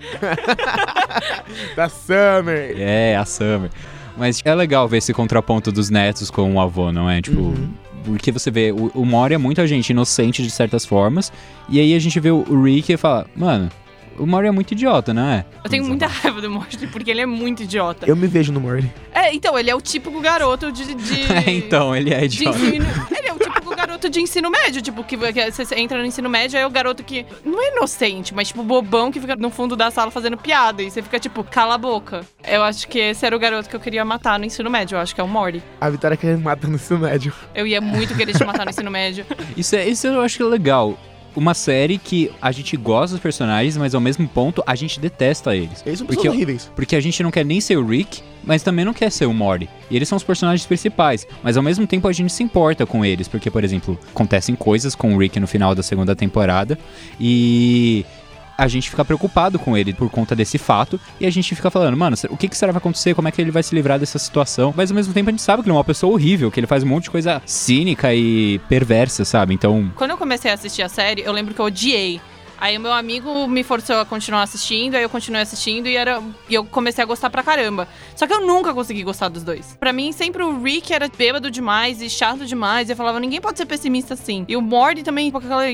da 1.75 1.89
Summer. 1.89 2.75
É, 2.79 3.17
a 3.17 3.25
Summer. 3.25 3.71
Mas 4.17 4.41
é 4.45 4.55
legal 4.55 4.87
ver 4.87 4.99
esse 4.99 5.13
contraponto 5.13 5.73
dos 5.73 5.91
netos 5.91 6.31
com 6.31 6.55
o 6.55 6.61
avô, 6.61 6.93
não 6.93 7.09
é? 7.11 7.21
Tipo. 7.21 7.41
Uhum. 7.41 7.73
Porque 8.05 8.33
você 8.33 8.51
vê, 8.51 8.73
o, 8.73 8.91
o 8.95 9.07
Mori 9.07 9.35
é 9.35 9.39
muita 9.39 9.65
gente 9.65 9.91
inocente 9.91 10.43
de 10.43 10.51
certas 10.51 10.85
formas. 10.85 11.33
E 11.69 11.79
aí 11.79 11.95
a 11.95 11.99
gente 12.01 12.19
vê 12.19 12.33
o, 12.33 12.45
o 12.49 12.63
Rick 12.65 12.93
e 12.93 12.97
fala, 12.97 13.27
mano, 13.35 13.71
o 14.19 14.27
Mori 14.27 14.47
é 14.47 14.51
muito 14.51 14.73
idiota, 14.73 15.13
não 15.15 15.27
é? 15.29 15.45
Eu 15.65 15.71
tenho 15.71 15.85
muita 15.85 16.07
raiva 16.07 16.41
do 16.41 16.51
Morty, 16.51 16.87
porque 16.89 17.11
ele 17.11 17.21
é 17.21 17.27
muito 17.27 17.63
idiota. 17.63 18.07
Eu 18.07 18.17
me 18.17 18.27
vejo 18.27 18.53
no 18.53 18.61
Morty. 18.61 18.91
É, 19.15 19.35
então, 19.35 19.59
ele 19.59 19.71
é 19.71 19.75
o 19.75 19.81
típico 19.81 20.21
garoto 20.21 20.71
de. 20.73 20.95
de... 20.95 21.23
É, 21.33 21.51
então, 21.51 21.95
ele 21.95 22.13
é 22.13 22.27
De 22.27 22.37
idiota. 22.37 22.59
ensino, 22.59 22.87
ele 23.17 23.29
é 23.29 23.33
o 23.33 23.39
típico 23.39 23.75
garoto 23.75 24.09
de 24.11 24.21
ensino 24.21 24.51
médio, 24.51 24.83
tipo, 24.83 25.03
que, 25.03 25.17
que 25.17 25.51
você 25.51 25.75
entra 25.77 25.99
no 25.99 26.05
ensino 26.05 26.29
médio, 26.29 26.59
é 26.59 26.67
o 26.67 26.71
garoto 26.71 27.03
que 27.03 27.25
não 27.45 27.61
é 27.63 27.73
inocente, 27.77 28.35
mas 28.35 28.49
tipo 28.49 28.63
bobão 28.63 29.11
que 29.11 29.21
fica 29.21 29.35
no 29.37 29.51
fundo 29.51 29.75
da 29.77 29.91
sala 29.91 30.11
fazendo 30.11 30.37
piada 30.37 30.83
e 30.83 30.91
você 30.91 31.03
fica 31.03 31.19
tipo, 31.19 31.43
cala 31.45 31.75
a 31.75 31.79
boca. 31.79 32.25
Eu 32.47 32.63
acho 32.63 32.87
que 32.89 32.99
esse 32.99 33.25
era 33.25 33.35
o 33.35 33.39
garoto 33.39 33.69
que 33.69 33.77
eu 33.77 33.81
queria 33.81 34.05
matar 34.05 34.39
no 34.39 34.45
ensino 34.45 34.69
médio, 34.71 34.97
eu 34.97 35.01
acho 35.01 35.15
que 35.15 35.21
é 35.21 35.25
o 35.25 35.29
Morty. 35.29 35.63
A 35.81 35.89
Vitória 35.91 36.17
querendo 36.17 36.43
matar 36.43 36.69
no 36.69 36.75
ensino 36.77 37.01
médio. 37.01 37.33
Eu 37.55 37.67
ia 37.67 37.81
muito 37.81 38.15
querer 38.15 38.37
te 38.37 38.45
matar 38.45 38.65
no 38.65 38.71
ensino 38.71 38.91
médio. 38.91 39.25
Isso, 39.57 39.75
é, 39.77 39.89
isso 39.89 40.07
eu 40.07 40.21
acho 40.21 40.47
legal. 40.49 40.99
Uma 41.35 41.55
série 41.55 41.99
que 41.99 42.31
a 42.41 42.53
gente 42.53 42.77
gosta 42.77 43.15
dos 43.15 43.23
personagens, 43.23 43.77
mas 43.77 43.95
ao 43.95 44.01
mesmo 44.01 44.29
ponto 44.29 44.63
a 44.67 44.75
gente 44.75 45.01
detesta 45.01 45.57
eles. 45.57 45.83
Eles 45.85 45.99
são 45.99 46.07
Porque 46.07 46.29
horríveis. 46.29 46.71
Porque 46.75 46.97
a 46.97 47.01
gente 47.01 47.23
não 47.23 47.31
quer 47.31 47.45
nem 47.45 47.61
ser 47.61 47.77
o 47.77 47.87
Rick, 47.87 48.23
mas 48.45 48.63
também 48.63 48.85
não 48.85 48.93
quer 48.93 49.11
ser 49.11 49.27
o 49.27 49.33
Morty. 49.33 49.69
E 49.91 49.97
eles 49.97 50.09
são 50.09 50.17
os 50.17 50.25
personagens 50.25 50.67
principais. 50.67 51.27
Mas 51.43 51.57
ao 51.57 51.63
mesmo 51.63 51.87
tempo 51.87 52.09
a 52.09 52.13
gente 52.13 52.33
se 52.33 52.43
importa 52.43 52.85
com 52.87 53.05
eles. 53.05 53.29
Porque, 53.29 53.51
por 53.51 53.65
exemplo, 53.65 53.99
acontecem 54.11 54.55
coisas 54.55 54.95
com 54.95 55.15
o 55.15 55.19
Rick 55.19 55.39
no 55.41 55.47
final 55.47 55.75
da 55.75 55.83
segunda 55.83 56.15
temporada. 56.15 56.79
E 57.21 58.05
a 58.63 58.69
gente 58.69 58.89
fica 58.89 59.05
preocupado 59.05 59.59
com 59.59 59.77
ele 59.77 59.93
por 59.93 60.09
conta 60.09 60.37
desse 60.37 60.57
fato. 60.57 61.01
E 61.19 61.27
a 61.27 61.31
gente 61.31 61.55
fica 61.55 61.71
falando, 61.71 61.97
mano, 61.97 62.17
o 62.31 62.37
que, 62.37 62.49
que 62.49 62.57
será 62.57 62.71
que 62.71 62.75
vai 62.75 62.81
acontecer? 62.81 63.15
Como 63.15 63.27
é 63.27 63.33
que 63.33 63.41
ele 63.41 63.51
vai 63.51 63.63
se 63.63 63.75
livrar 63.75 63.99
dessa 63.99 64.19
situação? 64.19 64.73
Mas 64.77 64.91
ao 64.91 64.95
mesmo 64.95 65.13
tempo 65.13 65.29
a 65.29 65.33
gente 65.33 65.43
sabe 65.43 65.63
que 65.63 65.69
ele 65.69 65.75
é 65.75 65.79
uma 65.79 65.85
pessoa 65.85 66.13
horrível, 66.13 66.51
que 66.51 66.61
ele 66.61 66.67
faz 66.67 66.85
um 66.85 66.87
monte 66.87 67.05
de 67.05 67.11
coisa 67.11 67.43
cínica 67.45 68.15
e 68.15 68.61
perversa, 68.69 69.25
sabe? 69.25 69.53
Então. 69.53 69.91
Quando 69.97 70.13
eu 70.13 70.17
comecei 70.17 70.51
a 70.51 70.55
assistir 70.55 70.83
a 70.83 70.89
série, 70.89 71.23
eu 71.23 71.33
lembro 71.33 71.55
que 71.55 71.61
eu 71.61 71.65
odiei. 71.65 72.21
Aí 72.63 72.79
o 72.79 72.81
meu 72.81 72.93
amigo 72.93 73.49
me 73.49 73.65
forçou 73.65 73.97
a 73.97 74.05
continuar 74.05 74.43
assistindo, 74.43 74.95
aí 74.95 75.03
eu 75.03 75.11
continuei 75.11 75.43
assistindo 75.43 75.89
e, 75.89 75.97
era, 75.97 76.23
e 76.49 76.55
eu 76.55 76.65
comecei 76.65 77.03
a 77.03 77.05
gostar 77.05 77.29
pra 77.29 77.43
caramba. 77.43 77.89
Só 78.15 78.25
que 78.25 78.33
eu 78.33 78.47
nunca 78.47 78.73
consegui 78.73 79.03
gostar 79.03 79.29
dos 79.29 79.43
dois. 79.43 79.77
Pra 79.81 79.93
mim, 79.93 80.13
sempre 80.13 80.45
o 80.45 80.63
Rick 80.63 80.93
era 80.93 81.09
bêbado 81.09 81.51
demais 81.51 82.01
e 82.01 82.09
chato 82.09 82.47
demais. 82.47 82.89
E 82.89 82.93
eu 82.93 82.97
falava, 82.97 83.19
ninguém 83.19 83.41
pode 83.41 83.59
ser 83.59 83.67
pessimista 83.67 84.15
assim. 84.15 84.45
E 84.47 84.57
o 84.57 84.63
Morty 84.63 85.03
também, 85.03 85.29
com 85.33 85.39
aquela 85.39 85.65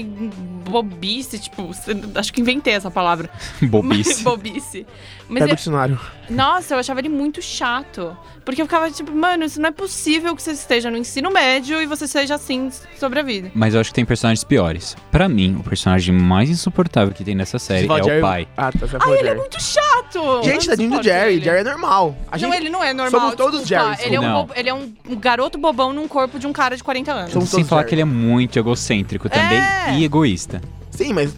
bobice, 0.68 1.38
tipo, 1.38 1.70
acho 2.14 2.32
que 2.32 2.40
inventei 2.40 2.74
essa 2.74 2.90
palavra. 2.90 3.28
Bobice. 3.62 4.22
bobice. 4.24 4.86
Mas 5.28 5.40
Pega 5.40 5.50
eu- 5.50 5.54
o 5.54 5.56
dicionário. 5.56 6.00
nossa, 6.30 6.74
eu 6.74 6.78
achava 6.78 7.00
ele 7.00 7.08
muito 7.10 7.42
chato. 7.42 8.16
Porque 8.46 8.62
eu 8.62 8.66
ficava 8.66 8.90
tipo, 8.90 9.12
mano, 9.12 9.44
isso 9.44 9.60
não 9.60 9.68
é 9.68 9.72
possível 9.72 10.34
que 10.34 10.42
você 10.42 10.52
esteja 10.52 10.90
no 10.90 10.96
ensino 10.96 11.30
médio 11.30 11.82
e 11.82 11.86
você 11.86 12.06
seja 12.08 12.36
assim 12.36 12.70
sobre 12.98 13.20
a 13.20 13.22
vida. 13.22 13.50
Mas 13.54 13.74
eu 13.74 13.80
acho 13.80 13.90
que 13.90 13.94
tem 13.94 14.06
personagens 14.06 14.42
piores. 14.42 14.96
Pra 15.10 15.28
mim, 15.28 15.54
o 15.60 15.62
personagem 15.62 16.14
mais 16.14 16.48
insuportável 16.48 17.12
que 17.12 17.22
tem 17.22 17.34
nessa 17.34 17.58
série 17.58 17.84
é 17.86 18.02
Jerry- 18.02 18.18
o 18.18 18.20
pai. 18.22 18.48
Ah, 18.56 18.72
tá, 18.72 18.86
você 18.86 18.96
Ah, 18.96 19.00
ele 19.10 19.18
é 19.18 19.22
Jerry. 19.24 19.38
muito 19.38 19.62
chato! 19.62 20.42
Gente, 20.44 20.66
tadinho 20.66 20.90
do 20.92 21.02
Jerry. 21.02 21.34
ele. 21.34 21.44
Jerry 21.44 21.58
é 21.60 21.64
normal. 21.64 22.16
A 22.32 22.38
gente 22.38 22.48
Não, 22.48 22.56
ele 22.56 22.70
não 22.70 22.82
é 22.82 22.94
normal. 22.94 23.20
Somos 23.20 23.34
todos. 23.36 23.66
Jerrys, 23.68 24.00
Ele 24.00 24.16
é, 24.16 24.20
um 24.20 24.22
não. 24.22 24.46
bo- 24.46 24.52
ele 24.56 24.68
é 24.70 24.74
um, 24.74 24.94
um 25.10 25.16
garoto 25.16 25.58
bobão 25.58 25.92
num 25.92 26.08
corpo 26.08 26.38
de 26.38 26.46
um 26.46 26.52
cara 26.52 26.74
de 26.74 26.82
40 26.82 27.12
anos. 27.12 27.32
Somos 27.32 27.50
Sem 27.50 27.64
falar 27.64 27.82
Jerry. 27.82 27.88
que 27.90 27.94
ele 27.96 28.02
é 28.02 28.06
muito 28.06 28.58
egocêntrico 28.58 29.28
também 29.28 29.58
É. 29.58 29.94
e 29.98 30.04
egoísta. 30.04 30.57
Sim, 30.98 31.12
mas 31.12 31.32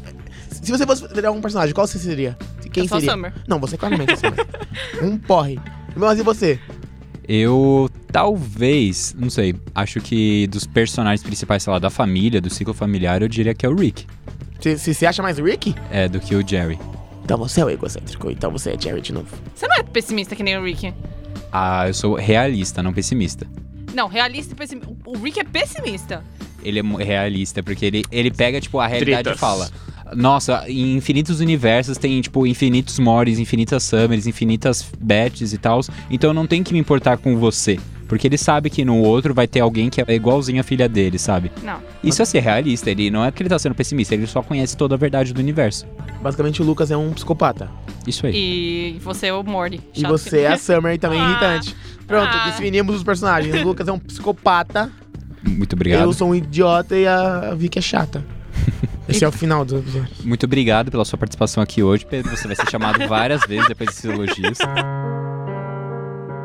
se 0.49 0.73
você 0.73 0.87
fosse 0.87 1.07
ter 1.07 1.26
algum 1.26 1.43
personagem, 1.43 1.75
qual 1.75 1.87
você 1.87 1.99
seria? 1.99 2.35
Quem 2.73 2.85
Eu 2.85 2.88
sou 2.88 2.99
seria? 2.99 3.12
Summer. 3.12 3.35
Não, 3.47 3.61
você 3.61 3.76
claramente 3.76 4.14
é 4.14 4.17
Summer. 4.17 4.47
um 5.05 5.19
porre. 5.19 5.61
Mas 5.95 6.19
e 6.19 6.23
você? 6.23 6.59
Eu 7.29 7.90
talvez, 8.11 9.14
não 9.19 9.29
sei, 9.29 9.55
acho 9.75 10.00
que 10.00 10.47
dos 10.47 10.67
personagens 10.67 11.23
principais, 11.23 11.62
sei 11.62 11.71
lá, 11.75 11.79
da 11.79 11.90
família, 11.90 12.40
do 12.40 12.49
ciclo 12.49 12.73
familiar, 12.73 13.21
eu 13.21 13.29
diria 13.29 13.52
que 13.52 13.67
é 13.67 13.69
o 13.69 13.75
Rick. 13.76 14.07
Você, 14.59 14.79
você 14.79 14.95
se 14.95 15.05
acha 15.07 15.23
mais 15.23 15.37
Rick? 15.38 15.75
É, 15.90 16.09
do 16.09 16.19
que 16.19 16.35
o 16.35 16.47
Jerry. 16.47 16.79
Então 17.23 17.37
você 17.37 17.61
é 17.61 17.64
o 17.67 17.69
egocêntrico, 17.69 18.31
então 18.31 18.50
você 18.50 18.71
é 18.71 18.81
Jerry 18.81 19.02
de 19.02 19.12
novo. 19.12 19.29
Você 19.55 19.69
não 19.69 19.76
é 19.76 19.83
pessimista 19.83 20.35
que 20.35 20.43
nem 20.43 20.57
o 20.57 20.64
Rick. 20.64 20.95
Ah, 21.52 21.87
eu 21.87 21.93
sou 21.93 22.14
realista, 22.14 22.83
não 22.83 22.95
pessimista. 22.95 23.47
Não, 23.93 24.09
realista 24.09 24.55
e 24.55 24.57
pessimista. 24.57 24.90
O 25.05 25.19
Rick 25.19 25.38
é 25.38 25.45
pessimista. 25.45 26.25
Ele 26.62 26.81
é 26.81 26.83
realista, 27.05 27.62
porque 27.62 27.87
ele, 27.87 28.05
ele 28.11 28.31
pega, 28.31 28.61
tipo, 28.61 28.79
a 28.79 28.87
realidade 28.87 29.23
Tretas. 29.25 29.38
e 29.38 29.40
fala. 29.40 29.71
Nossa, 30.14 30.64
em 30.69 30.97
infinitos 30.97 31.38
universos 31.40 31.97
tem, 31.97 32.21
tipo, 32.21 32.47
infinitos 32.47 32.99
Morris, 32.99 33.38
infinitas 33.38 33.83
Summers, 33.85 34.26
infinitas 34.26 34.85
Bets 35.00 35.52
e 35.52 35.59
tal. 35.59 35.81
Então 36.11 36.31
eu 36.31 36.35
não 36.35 36.47
tenho 36.47 36.64
que 36.64 36.73
me 36.73 36.79
importar 36.81 37.17
com 37.19 37.37
você. 37.38 37.79
Porque 38.09 38.26
ele 38.26 38.37
sabe 38.37 38.69
que 38.71 38.85
no 38.85 38.97
outro 38.99 39.33
vai 39.33 39.47
ter 39.47 39.61
alguém 39.61 39.88
que 39.88 40.00
é 40.00 40.05
igualzinho 40.12 40.61
a 40.61 40.64
filha 40.64 40.88
dele, 40.88 41.17
sabe? 41.17 41.52
Não. 41.62 41.79
Isso 42.02 42.21
é 42.21 42.25
ser 42.25 42.40
realista. 42.40 42.90
Ele 42.90 43.09
não 43.09 43.25
é 43.25 43.31
que 43.31 43.40
ele 43.40 43.49
tá 43.49 43.57
sendo 43.57 43.73
pessimista, 43.73 44.12
ele 44.17 44.26
só 44.26 44.43
conhece 44.43 44.76
toda 44.76 44.97
a 44.97 44.99
verdade 44.99 45.33
do 45.33 45.38
universo. 45.38 45.87
Basicamente 46.21 46.61
o 46.61 46.64
Lucas 46.64 46.90
é 46.90 46.97
um 46.97 47.12
psicopata. 47.12 47.71
Isso 48.05 48.26
aí. 48.26 48.35
E 48.97 48.99
você 48.99 49.29
é 49.29 49.33
o 49.33 49.45
Morty. 49.45 49.81
E 49.95 50.02
você 50.02 50.29
que- 50.31 50.37
é 50.38 50.49
a 50.49 50.59
Summer 50.59 50.99
também 50.99 51.21
Ah. 51.23 51.31
irritante. 51.31 51.76
Pronto, 52.05 52.33
Ah. 52.37 52.47
definimos 52.50 52.97
os 52.97 53.05
personagens. 53.05 53.55
O 53.55 53.62
Lucas 53.62 53.87
é 53.87 53.93
um 53.93 53.99
psicopata, 54.00 54.90
Muito 55.57 55.73
obrigado. 55.75 56.02
eu 56.02 56.12
sou 56.12 56.28
um 56.30 56.35
idiota 56.35 56.97
e 56.97 57.07
a 57.07 57.54
Vicky 57.54 57.78
é 57.78 57.83
chata. 57.83 58.25
Esse 59.09 59.25
é 59.25 59.28
o 59.28 59.33
final 59.33 59.64
do 59.64 59.78
episódio. 59.78 60.09
Muito 60.25 60.45
obrigado 60.47 60.90
pela 60.90 61.04
sua 61.04 61.19
participação 61.19 61.62
aqui 61.62 61.83
hoje, 61.83 62.07
Pedro. 62.07 62.30
Você 62.37 62.47
vai 62.47 62.54
ser 62.57 62.69
chamado 62.71 63.04
várias 63.09 63.40
vezes 63.42 63.66
depois 63.66 63.90
desses 63.90 64.04
elogios. 64.04 64.59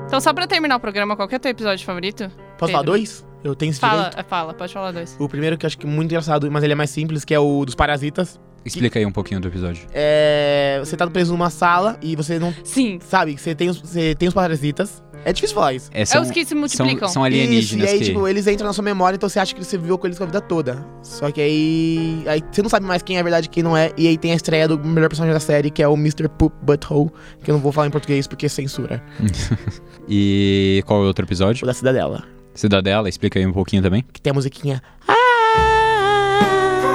Então, 0.08 0.20
só 0.22 0.34
pra 0.34 0.48
terminar 0.48 0.76
o 0.76 0.80
programa, 0.80 1.16
qual 1.16 1.28
que 1.28 1.36
é 1.36 1.38
o 1.38 1.40
teu 1.40 1.52
episódio 1.52 1.86
favorito? 1.86 2.30
Posso 2.58 2.72
falar 2.72 2.84
dois? 2.84 3.26
Eu 3.44 3.54
tenho 3.56 3.70
esse 3.70 3.80
Fala, 3.80 4.10
direito. 4.10 4.28
fala, 4.28 4.54
pode 4.54 4.74
falar 4.74 4.92
dois. 4.92 5.16
O 5.20 5.30
primeiro 5.30 5.58
que 5.58 5.66
eu 5.66 5.68
acho 5.68 5.78
que 5.78 5.86
é 5.86 5.90
muito 5.90 6.10
engraçado, 6.12 6.50
mas 6.52 6.64
ele 6.64 6.74
é 6.74 6.76
mais 6.76 6.90
simples, 6.90 7.24
que 7.24 7.34
é 7.34 7.40
o 7.40 7.64
dos 7.66 7.76
parasitas. 7.76 8.40
Explica 8.66 8.98
aí 8.98 9.06
um 9.06 9.12
pouquinho 9.12 9.40
do 9.40 9.48
episódio. 9.48 9.86
É, 9.94 10.80
você 10.84 10.98
tá 10.98 11.06
preso 11.08 11.32
numa 11.32 11.52
sala 11.52 12.00
e 12.02 12.16
você 12.16 12.40
não 12.40 12.52
Sim. 12.64 12.98
sabe, 13.00 13.38
você 13.38 13.54
tem 13.54 13.70
os, 13.70 13.80
você 13.80 14.16
tem 14.16 14.28
os 14.28 14.34
parasitas. 14.34 15.04
É 15.26 15.34
difícil 15.34 15.56
falar 15.56 15.74
isso. 15.74 15.90
É, 15.92 16.04
É 16.04 16.20
os 16.22 16.30
que 16.30 16.46
se 16.46 16.54
multiplicam. 16.54 17.08
São, 17.08 17.14
são 17.16 17.24
alienígenas 17.24 17.90
Isso, 17.90 17.92
e 17.92 17.94
aí, 17.96 18.00
que... 18.00 18.06
tipo, 18.14 18.28
eles 18.28 18.46
entram 18.46 18.68
na 18.68 18.74
sua 18.74 18.84
memória, 18.84 19.16
então 19.16 19.28
você 19.28 19.40
acha 19.40 19.56
que 19.56 19.64
você 19.66 19.76
viveu 19.76 19.98
com 19.98 20.06
eles 20.06 20.22
a 20.22 20.26
vida 20.26 20.40
toda. 20.40 20.86
Só 21.02 21.32
que 21.32 21.42
aí. 21.42 22.24
Aí 22.28 22.44
você 22.52 22.62
não 22.62 22.70
sabe 22.70 22.86
mais 22.86 23.02
quem 23.02 23.18
é 23.18 23.24
verdade 23.24 23.48
e 23.48 23.50
quem 23.50 23.64
não 23.64 23.76
é. 23.76 23.92
E 23.98 24.08
aí 24.08 24.18
tem 24.20 24.32
a 24.34 24.36
estreia 24.36 24.68
do 24.68 24.78
melhor 24.78 25.10
personagem 25.10 25.34
da 25.34 25.40
série, 25.40 25.72
que 25.72 25.82
é 25.82 25.88
o 25.88 25.96
Mr. 25.96 26.30
Poop 26.30 26.56
Butthole, 26.62 27.10
que 27.44 27.50
eu 27.50 27.54
não 27.56 27.60
vou 27.60 27.72
falar 27.72 27.88
em 27.88 27.92
português 27.92 28.28
porque 28.28 28.46
é 28.46 28.50
censura. 28.50 29.04
E 30.08 30.84
qual 30.86 31.00
é 31.02 31.04
o 31.06 31.08
outro 31.08 31.26
episódio? 31.26 31.64
O 31.64 31.68
da 31.68 31.74
Cidadela. 31.74 32.24
Cidadela, 32.54 33.10
explica 33.10 33.40
aí 33.40 33.46
um 33.48 33.52
pouquinho 33.52 33.82
também. 33.82 34.06
Que 34.14 34.22
tem 34.22 34.30
a 34.30 34.34
musiquinha. 34.36 34.80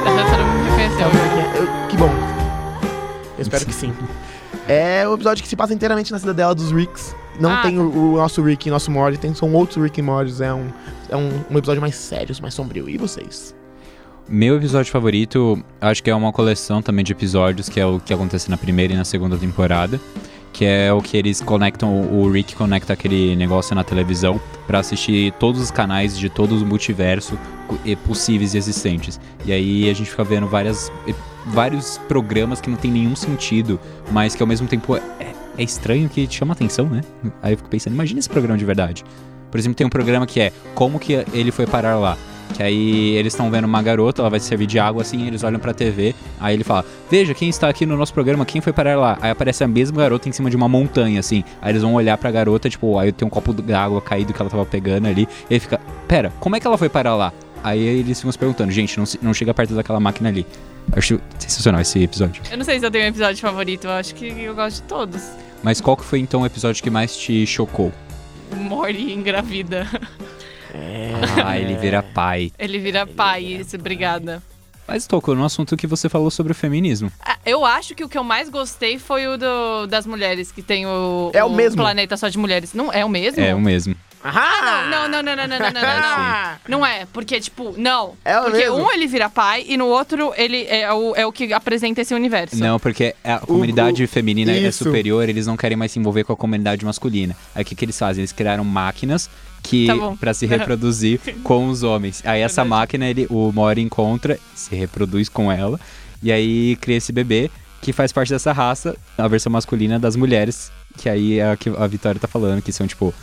Você 0.04 0.10
não 0.10 0.76
Tem 0.76 0.86
a 0.86 0.88
reconheceu. 0.88 1.08
musiquinha. 1.08 1.52
Eu- 1.56 1.88
que 1.88 1.96
bom. 1.96 2.10
Eu 3.36 3.42
espero 3.42 3.66
que 3.66 3.74
sim. 3.74 3.92
É 4.68 5.08
o 5.08 5.14
episódio 5.14 5.42
que 5.42 5.48
se 5.48 5.56
passa 5.56 5.74
inteiramente 5.74 6.12
na 6.12 6.18
Cidadela 6.20 6.54
dos 6.54 6.70
Ricks. 6.70 7.16
Não 7.38 7.50
Ah, 7.50 7.62
tem 7.62 7.76
tá. 7.76 7.82
o, 7.82 8.14
o 8.14 8.16
nosso 8.16 8.42
Rick 8.42 8.68
e 8.68 8.70
nosso 8.70 8.90
Morty, 8.90 9.18
tem, 9.18 9.34
são 9.34 9.52
outros 9.54 9.82
Rick 9.82 9.98
e 10.00 10.02
Mortys. 10.02 10.40
É, 10.40 10.52
um, 10.52 10.66
é 11.08 11.16
um, 11.16 11.30
um 11.50 11.58
episódio 11.58 11.80
mais 11.80 11.94
sério, 11.94 12.34
mais 12.42 12.54
sombrio. 12.54 12.88
E 12.88 12.96
vocês? 12.98 13.54
Meu 14.28 14.56
episódio 14.56 14.92
favorito, 14.92 15.62
acho 15.80 16.02
que 16.02 16.10
é 16.10 16.14
uma 16.14 16.32
coleção 16.32 16.80
também 16.80 17.04
de 17.04 17.12
episódios, 17.12 17.68
que 17.68 17.80
é 17.80 17.86
o 17.86 17.98
que 17.98 18.12
acontece 18.14 18.48
na 18.50 18.56
primeira 18.56 18.92
e 18.92 18.96
na 18.96 19.04
segunda 19.04 19.36
temporada. 19.36 20.00
Que 20.52 20.64
é 20.64 20.92
o 20.92 21.00
que 21.00 21.16
eles 21.16 21.40
conectam, 21.40 22.02
o 22.12 22.28
Rick 22.30 22.56
conecta 22.56 22.92
aquele 22.92 23.36
negócio 23.36 23.74
na 23.74 23.84
televisão 23.84 24.40
pra 24.66 24.80
assistir 24.80 25.32
todos 25.38 25.60
os 25.60 25.70
canais 25.70 26.18
de 26.18 26.28
todo 26.28 26.56
o 26.56 26.66
multiverso 26.66 27.38
e 27.84 27.94
possíveis 27.94 28.54
e 28.54 28.58
existentes. 28.58 29.20
E 29.46 29.52
aí 29.52 29.88
a 29.88 29.94
gente 29.94 30.10
fica 30.10 30.24
vendo 30.24 30.48
várias, 30.48 30.90
vários 31.46 31.98
programas 32.08 32.60
que 32.60 32.68
não 32.68 32.76
tem 32.76 32.90
nenhum 32.90 33.14
sentido, 33.14 33.78
mas 34.10 34.34
que 34.34 34.42
ao 34.42 34.46
mesmo 34.46 34.66
tempo 34.66 34.96
é, 34.96 35.32
é 35.60 35.62
estranho 35.62 36.08
que 36.08 36.26
te 36.26 36.38
chama 36.38 36.54
atenção, 36.54 36.86
né? 36.86 37.02
Aí 37.42 37.52
eu 37.52 37.56
fico 37.58 37.68
pensando, 37.68 37.92
imagina 37.92 38.18
esse 38.18 38.28
programa 38.28 38.56
de 38.56 38.64
verdade. 38.64 39.04
Por 39.50 39.58
exemplo, 39.58 39.76
tem 39.76 39.86
um 39.86 39.90
programa 39.90 40.26
que 40.26 40.40
é 40.40 40.52
Como 40.74 40.98
que 40.98 41.12
ele 41.34 41.50
foi 41.50 41.66
parar 41.66 41.96
lá? 41.96 42.16
Que 42.54 42.62
aí 42.62 43.10
eles 43.16 43.32
estão 43.32 43.50
vendo 43.50 43.64
uma 43.64 43.80
garota, 43.80 44.22
ela 44.22 44.30
vai 44.30 44.40
servir 44.40 44.66
de 44.66 44.78
água 44.78 45.02
assim, 45.02 45.26
eles 45.26 45.44
olham 45.44 45.60
pra 45.60 45.72
TV, 45.72 46.14
aí 46.40 46.54
ele 46.54 46.64
fala: 46.64 46.84
Veja, 47.08 47.32
quem 47.32 47.48
está 47.48 47.68
aqui 47.68 47.86
no 47.86 47.96
nosso 47.96 48.12
programa, 48.12 48.44
quem 48.44 48.60
foi 48.60 48.72
parar 48.72 48.98
lá? 48.98 49.16
Aí 49.20 49.30
aparece 49.30 49.62
a 49.62 49.68
mesma 49.68 50.02
garota 50.02 50.28
em 50.28 50.32
cima 50.32 50.50
de 50.50 50.56
uma 50.56 50.68
montanha, 50.68 51.20
assim. 51.20 51.44
Aí 51.62 51.70
eles 51.70 51.82
vão 51.82 51.94
olhar 51.94 52.18
pra 52.18 52.30
garota, 52.30 52.68
tipo, 52.68 52.98
aí 52.98 53.12
tem 53.12 53.26
um 53.26 53.30
copo 53.30 53.52
de 53.52 53.72
água 53.72 54.00
caído 54.00 54.32
que 54.32 54.40
ela 54.40 54.50
tava 54.50 54.66
pegando 54.66 55.06
ali. 55.06 55.28
E 55.48 55.54
ele 55.54 55.60
fica: 55.60 55.80
Pera, 56.08 56.32
como 56.40 56.56
é 56.56 56.60
que 56.60 56.66
ela 56.66 56.76
foi 56.76 56.88
parar 56.88 57.14
lá? 57.14 57.32
Aí 57.62 57.80
eles 57.80 58.18
ficam 58.18 58.32
se 58.32 58.38
perguntando: 58.38 58.72
Gente, 58.72 58.98
não, 58.98 59.04
não 59.22 59.34
chega 59.34 59.54
perto 59.54 59.74
daquela 59.74 60.00
máquina 60.00 60.28
ali. 60.28 60.44
Eu 60.92 60.98
acho 60.98 61.20
sensacional 61.38 61.80
esse 61.80 62.02
episódio. 62.02 62.42
Eu 62.50 62.58
não 62.58 62.64
sei 62.64 62.80
se 62.80 62.84
eu 62.84 62.90
tenho 62.90 63.04
um 63.04 63.08
episódio 63.08 63.40
favorito, 63.40 63.84
eu 63.84 63.92
acho 63.92 64.12
que 64.14 64.26
eu 64.26 64.54
gosto 64.56 64.82
de 64.82 64.88
todos. 64.88 65.22
Mas 65.62 65.80
qual 65.80 65.96
que 65.96 66.04
foi 66.04 66.18
então 66.20 66.42
o 66.42 66.46
episódio 66.46 66.82
que 66.82 66.90
mais 66.90 67.16
te 67.16 67.46
chocou? 67.46 67.92
O 68.52 68.56
Morty 68.56 69.12
engravida. 69.12 69.86
É. 70.72 71.10
Ah, 71.44 71.58
ele 71.58 71.74
vira 71.76 72.02
pai. 72.02 72.52
Ele 72.58 72.78
vira 72.78 73.06
pai, 73.06 73.42
isso, 73.44 73.76
obrigada. 73.76 74.42
Mas 74.86 75.06
tocou 75.06 75.34
no 75.36 75.44
assunto 75.44 75.76
que 75.76 75.86
você 75.86 76.08
falou 76.08 76.30
sobre 76.30 76.52
o 76.52 76.54
feminismo. 76.54 77.12
Ah, 77.20 77.36
Eu 77.44 77.64
acho 77.64 77.94
que 77.94 78.02
o 78.04 78.08
que 78.08 78.18
eu 78.18 78.24
mais 78.24 78.48
gostei 78.48 78.98
foi 78.98 79.26
o 79.28 79.36
do, 79.36 79.86
das 79.86 80.06
mulheres, 80.06 80.50
que 80.50 80.62
tem 80.62 80.86
o, 80.86 81.30
É 81.32 81.44
o 81.44 81.50
mesmo. 81.50 81.80
planeta 81.82 82.16
só 82.16 82.28
de 82.28 82.38
mulheres. 82.38 82.72
Não 82.74 82.92
é 82.92 83.04
o 83.04 83.08
mesmo? 83.08 83.40
É 83.40 83.54
o 83.54 83.60
mesmo. 83.60 83.94
Ahá! 84.22 84.86
Não, 84.90 85.08
não, 85.08 85.22
não, 85.22 85.34
não, 85.36 85.48
não, 85.48 85.58
não, 85.58 85.58
não, 85.58 85.72
não, 85.72 85.82
não. 85.82 86.58
Não 86.68 86.86
é, 86.86 87.06
porque, 87.12 87.40
tipo, 87.40 87.74
não. 87.78 88.14
É 88.24 88.38
o 88.38 88.42
porque 88.44 88.58
mesmo. 88.58 88.76
um 88.76 88.92
ele 88.92 89.06
vira 89.06 89.30
pai 89.30 89.64
e 89.66 89.76
no 89.76 89.86
outro 89.86 90.32
ele 90.36 90.66
é 90.68 90.92
o, 90.92 91.14
é 91.16 91.24
o 91.26 91.32
que 91.32 91.52
apresenta 91.52 92.00
esse 92.02 92.14
universo. 92.14 92.56
Não, 92.58 92.78
porque 92.78 93.14
a 93.24 93.38
comunidade 93.38 94.04
o- 94.04 94.08
feminina 94.08 94.52
é 94.52 94.58
isso. 94.58 94.84
superior, 94.84 95.28
eles 95.28 95.46
não 95.46 95.56
querem 95.56 95.76
mais 95.76 95.92
se 95.92 95.98
envolver 95.98 96.24
com 96.24 96.32
a 96.32 96.36
comunidade 96.36 96.84
masculina. 96.84 97.34
Aí 97.54 97.62
o 97.62 97.64
que, 97.64 97.74
que 97.74 97.84
eles 97.84 97.98
fazem? 97.98 98.20
Eles 98.20 98.32
criaram 98.32 98.62
máquinas 98.64 99.30
que 99.62 99.86
Tá 99.86 99.94
para 100.20 100.34
se 100.34 100.44
reproduzir 100.46 101.18
com 101.42 101.68
os 101.68 101.82
homens. 101.82 102.22
Aí 102.26 102.40
essa 102.42 102.62
Verdade. 102.62 102.80
máquina 102.80 103.06
ele, 103.08 103.26
o 103.30 103.50
Mori 103.52 103.80
encontra, 103.80 104.38
se 104.54 104.74
reproduz 104.74 105.28
com 105.30 105.50
ela 105.50 105.80
e 106.22 106.30
aí 106.30 106.76
cria 106.76 106.98
esse 106.98 107.10
bebê 107.12 107.50
que 107.80 107.92
faz 107.94 108.12
parte 108.12 108.28
dessa 108.30 108.52
raça, 108.52 108.94
a 109.16 109.26
versão 109.26 109.50
masculina 109.50 109.98
das 109.98 110.14
mulheres, 110.14 110.70
que 110.98 111.08
aí 111.08 111.38
é 111.38 111.50
a 111.52 111.56
que 111.56 111.70
a 111.70 111.86
Vitória 111.86 112.20
tá 112.20 112.28
falando, 112.28 112.60
que 112.60 112.70
são 112.72 112.86
tipo 112.86 113.14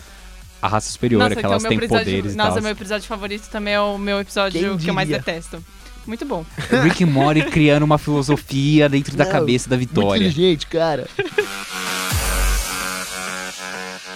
a 0.62 0.68
raça 0.68 0.92
superior, 0.92 1.20
Nossa, 1.20 1.34
é 1.34 1.36
que 1.36 1.40
então 1.40 1.52
elas 1.52 1.64
têm 1.64 1.78
episódio, 1.78 2.06
poderes 2.06 2.34
e 2.34 2.38
Nossa, 2.38 2.54
tal. 2.54 2.62
meu 2.62 2.72
episódio 2.72 3.08
favorito 3.08 3.50
também 3.50 3.74
é 3.74 3.82
o 3.82 3.98
meu 3.98 4.20
episódio 4.20 4.78
que 4.78 4.90
eu 4.90 4.94
mais 4.94 5.08
detesto. 5.10 5.64
Muito 6.06 6.26
bom. 6.26 6.46
Rick 6.84 7.04
Morty 7.06 7.44
criando 7.44 7.84
uma 7.84 7.98
filosofia 7.98 8.88
dentro 8.88 9.18
da 9.18 9.26
Não, 9.26 9.32
cabeça 9.32 9.70
da 9.70 9.76
Muito 9.76 9.90
Vitória. 9.90 10.20
inteligente, 10.20 10.66
cara. 10.68 11.08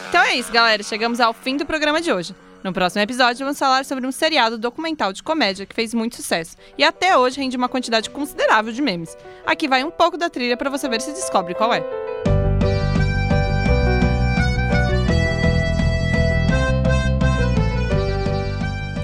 Então 0.09 0.23
é 0.23 0.35
isso, 0.35 0.51
galera. 0.51 0.83
Chegamos 0.83 1.21
ao 1.21 1.33
fim 1.33 1.55
do 1.55 1.65
programa 1.65 2.01
de 2.01 2.11
hoje. 2.11 2.35
No 2.63 2.73
próximo 2.73 3.01
episódio, 3.01 3.45
vamos 3.45 3.57
falar 3.57 3.85
sobre 3.85 4.05
um 4.05 4.11
seriado 4.11 4.57
documental 4.57 5.13
de 5.13 5.23
comédia 5.23 5.65
que 5.65 5.73
fez 5.73 5.93
muito 5.93 6.17
sucesso 6.17 6.57
e 6.77 6.83
até 6.83 7.17
hoje 7.17 7.39
rende 7.39 7.55
uma 7.55 7.69
quantidade 7.69 8.09
considerável 8.09 8.73
de 8.73 8.81
memes. 8.81 9.15
Aqui 9.45 9.69
vai 9.69 9.85
um 9.85 9.89
pouco 9.89 10.17
da 10.17 10.29
trilha 10.29 10.57
para 10.57 10.69
você 10.69 10.89
ver 10.89 10.99
se 11.01 11.11
descobre 11.13 11.55
qual 11.55 11.73
é. 11.73 11.81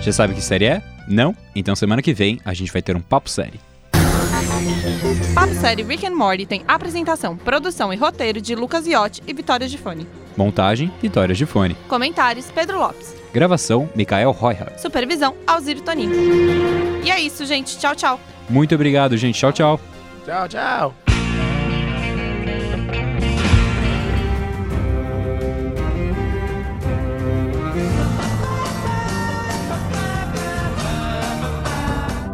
Já 0.08 0.14
sabe 0.14 0.34
que 0.34 0.42
série 0.42 0.64
é? 0.64 0.82
Não? 1.06 1.36
Então 1.54 1.76
semana 1.76 2.02
que 2.02 2.14
vem 2.14 2.40
a 2.46 2.54
gente 2.54 2.72
vai 2.72 2.82
ter 2.82 2.96
um 2.96 3.02
papo 3.02 3.30
série. 3.30 3.60
Papo 5.36 5.54
Série 5.56 5.84
Rick 5.84 6.08
and 6.08 6.16
Morty 6.16 6.46
tem 6.46 6.64
apresentação, 6.66 7.36
produção 7.36 7.92
e 7.92 7.98
roteiro 7.98 8.40
de 8.40 8.56
Lucas 8.56 8.88
Iotti 8.88 9.22
e 9.28 9.34
Vitória 9.34 9.68
Gifone. 9.68 10.08
Montagem, 10.38 10.90
Vitória 11.02 11.36
Gifone. 11.36 11.76
Comentários, 11.90 12.50
Pedro 12.50 12.80
Lopes. 12.80 13.14
Gravação, 13.34 13.90
Mikael 13.94 14.32
Royhart. 14.32 14.78
Supervisão, 14.80 15.36
Alziro 15.46 15.82
Toninho. 15.82 17.04
E 17.04 17.12
é 17.12 17.20
isso, 17.20 17.46
gente. 17.46 17.78
Tchau, 17.78 17.94
tchau. 17.94 18.18
Muito 18.50 18.74
obrigado, 18.76 19.18
gente. 19.18 19.38
Tchau, 19.38 19.52
tchau. 19.52 19.80
Tchau, 20.26 20.48
tchau. 20.48 21.07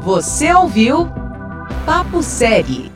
Você 0.04 0.54
ouviu 0.54 1.08
Papo 1.86 2.22
Série. 2.22 2.93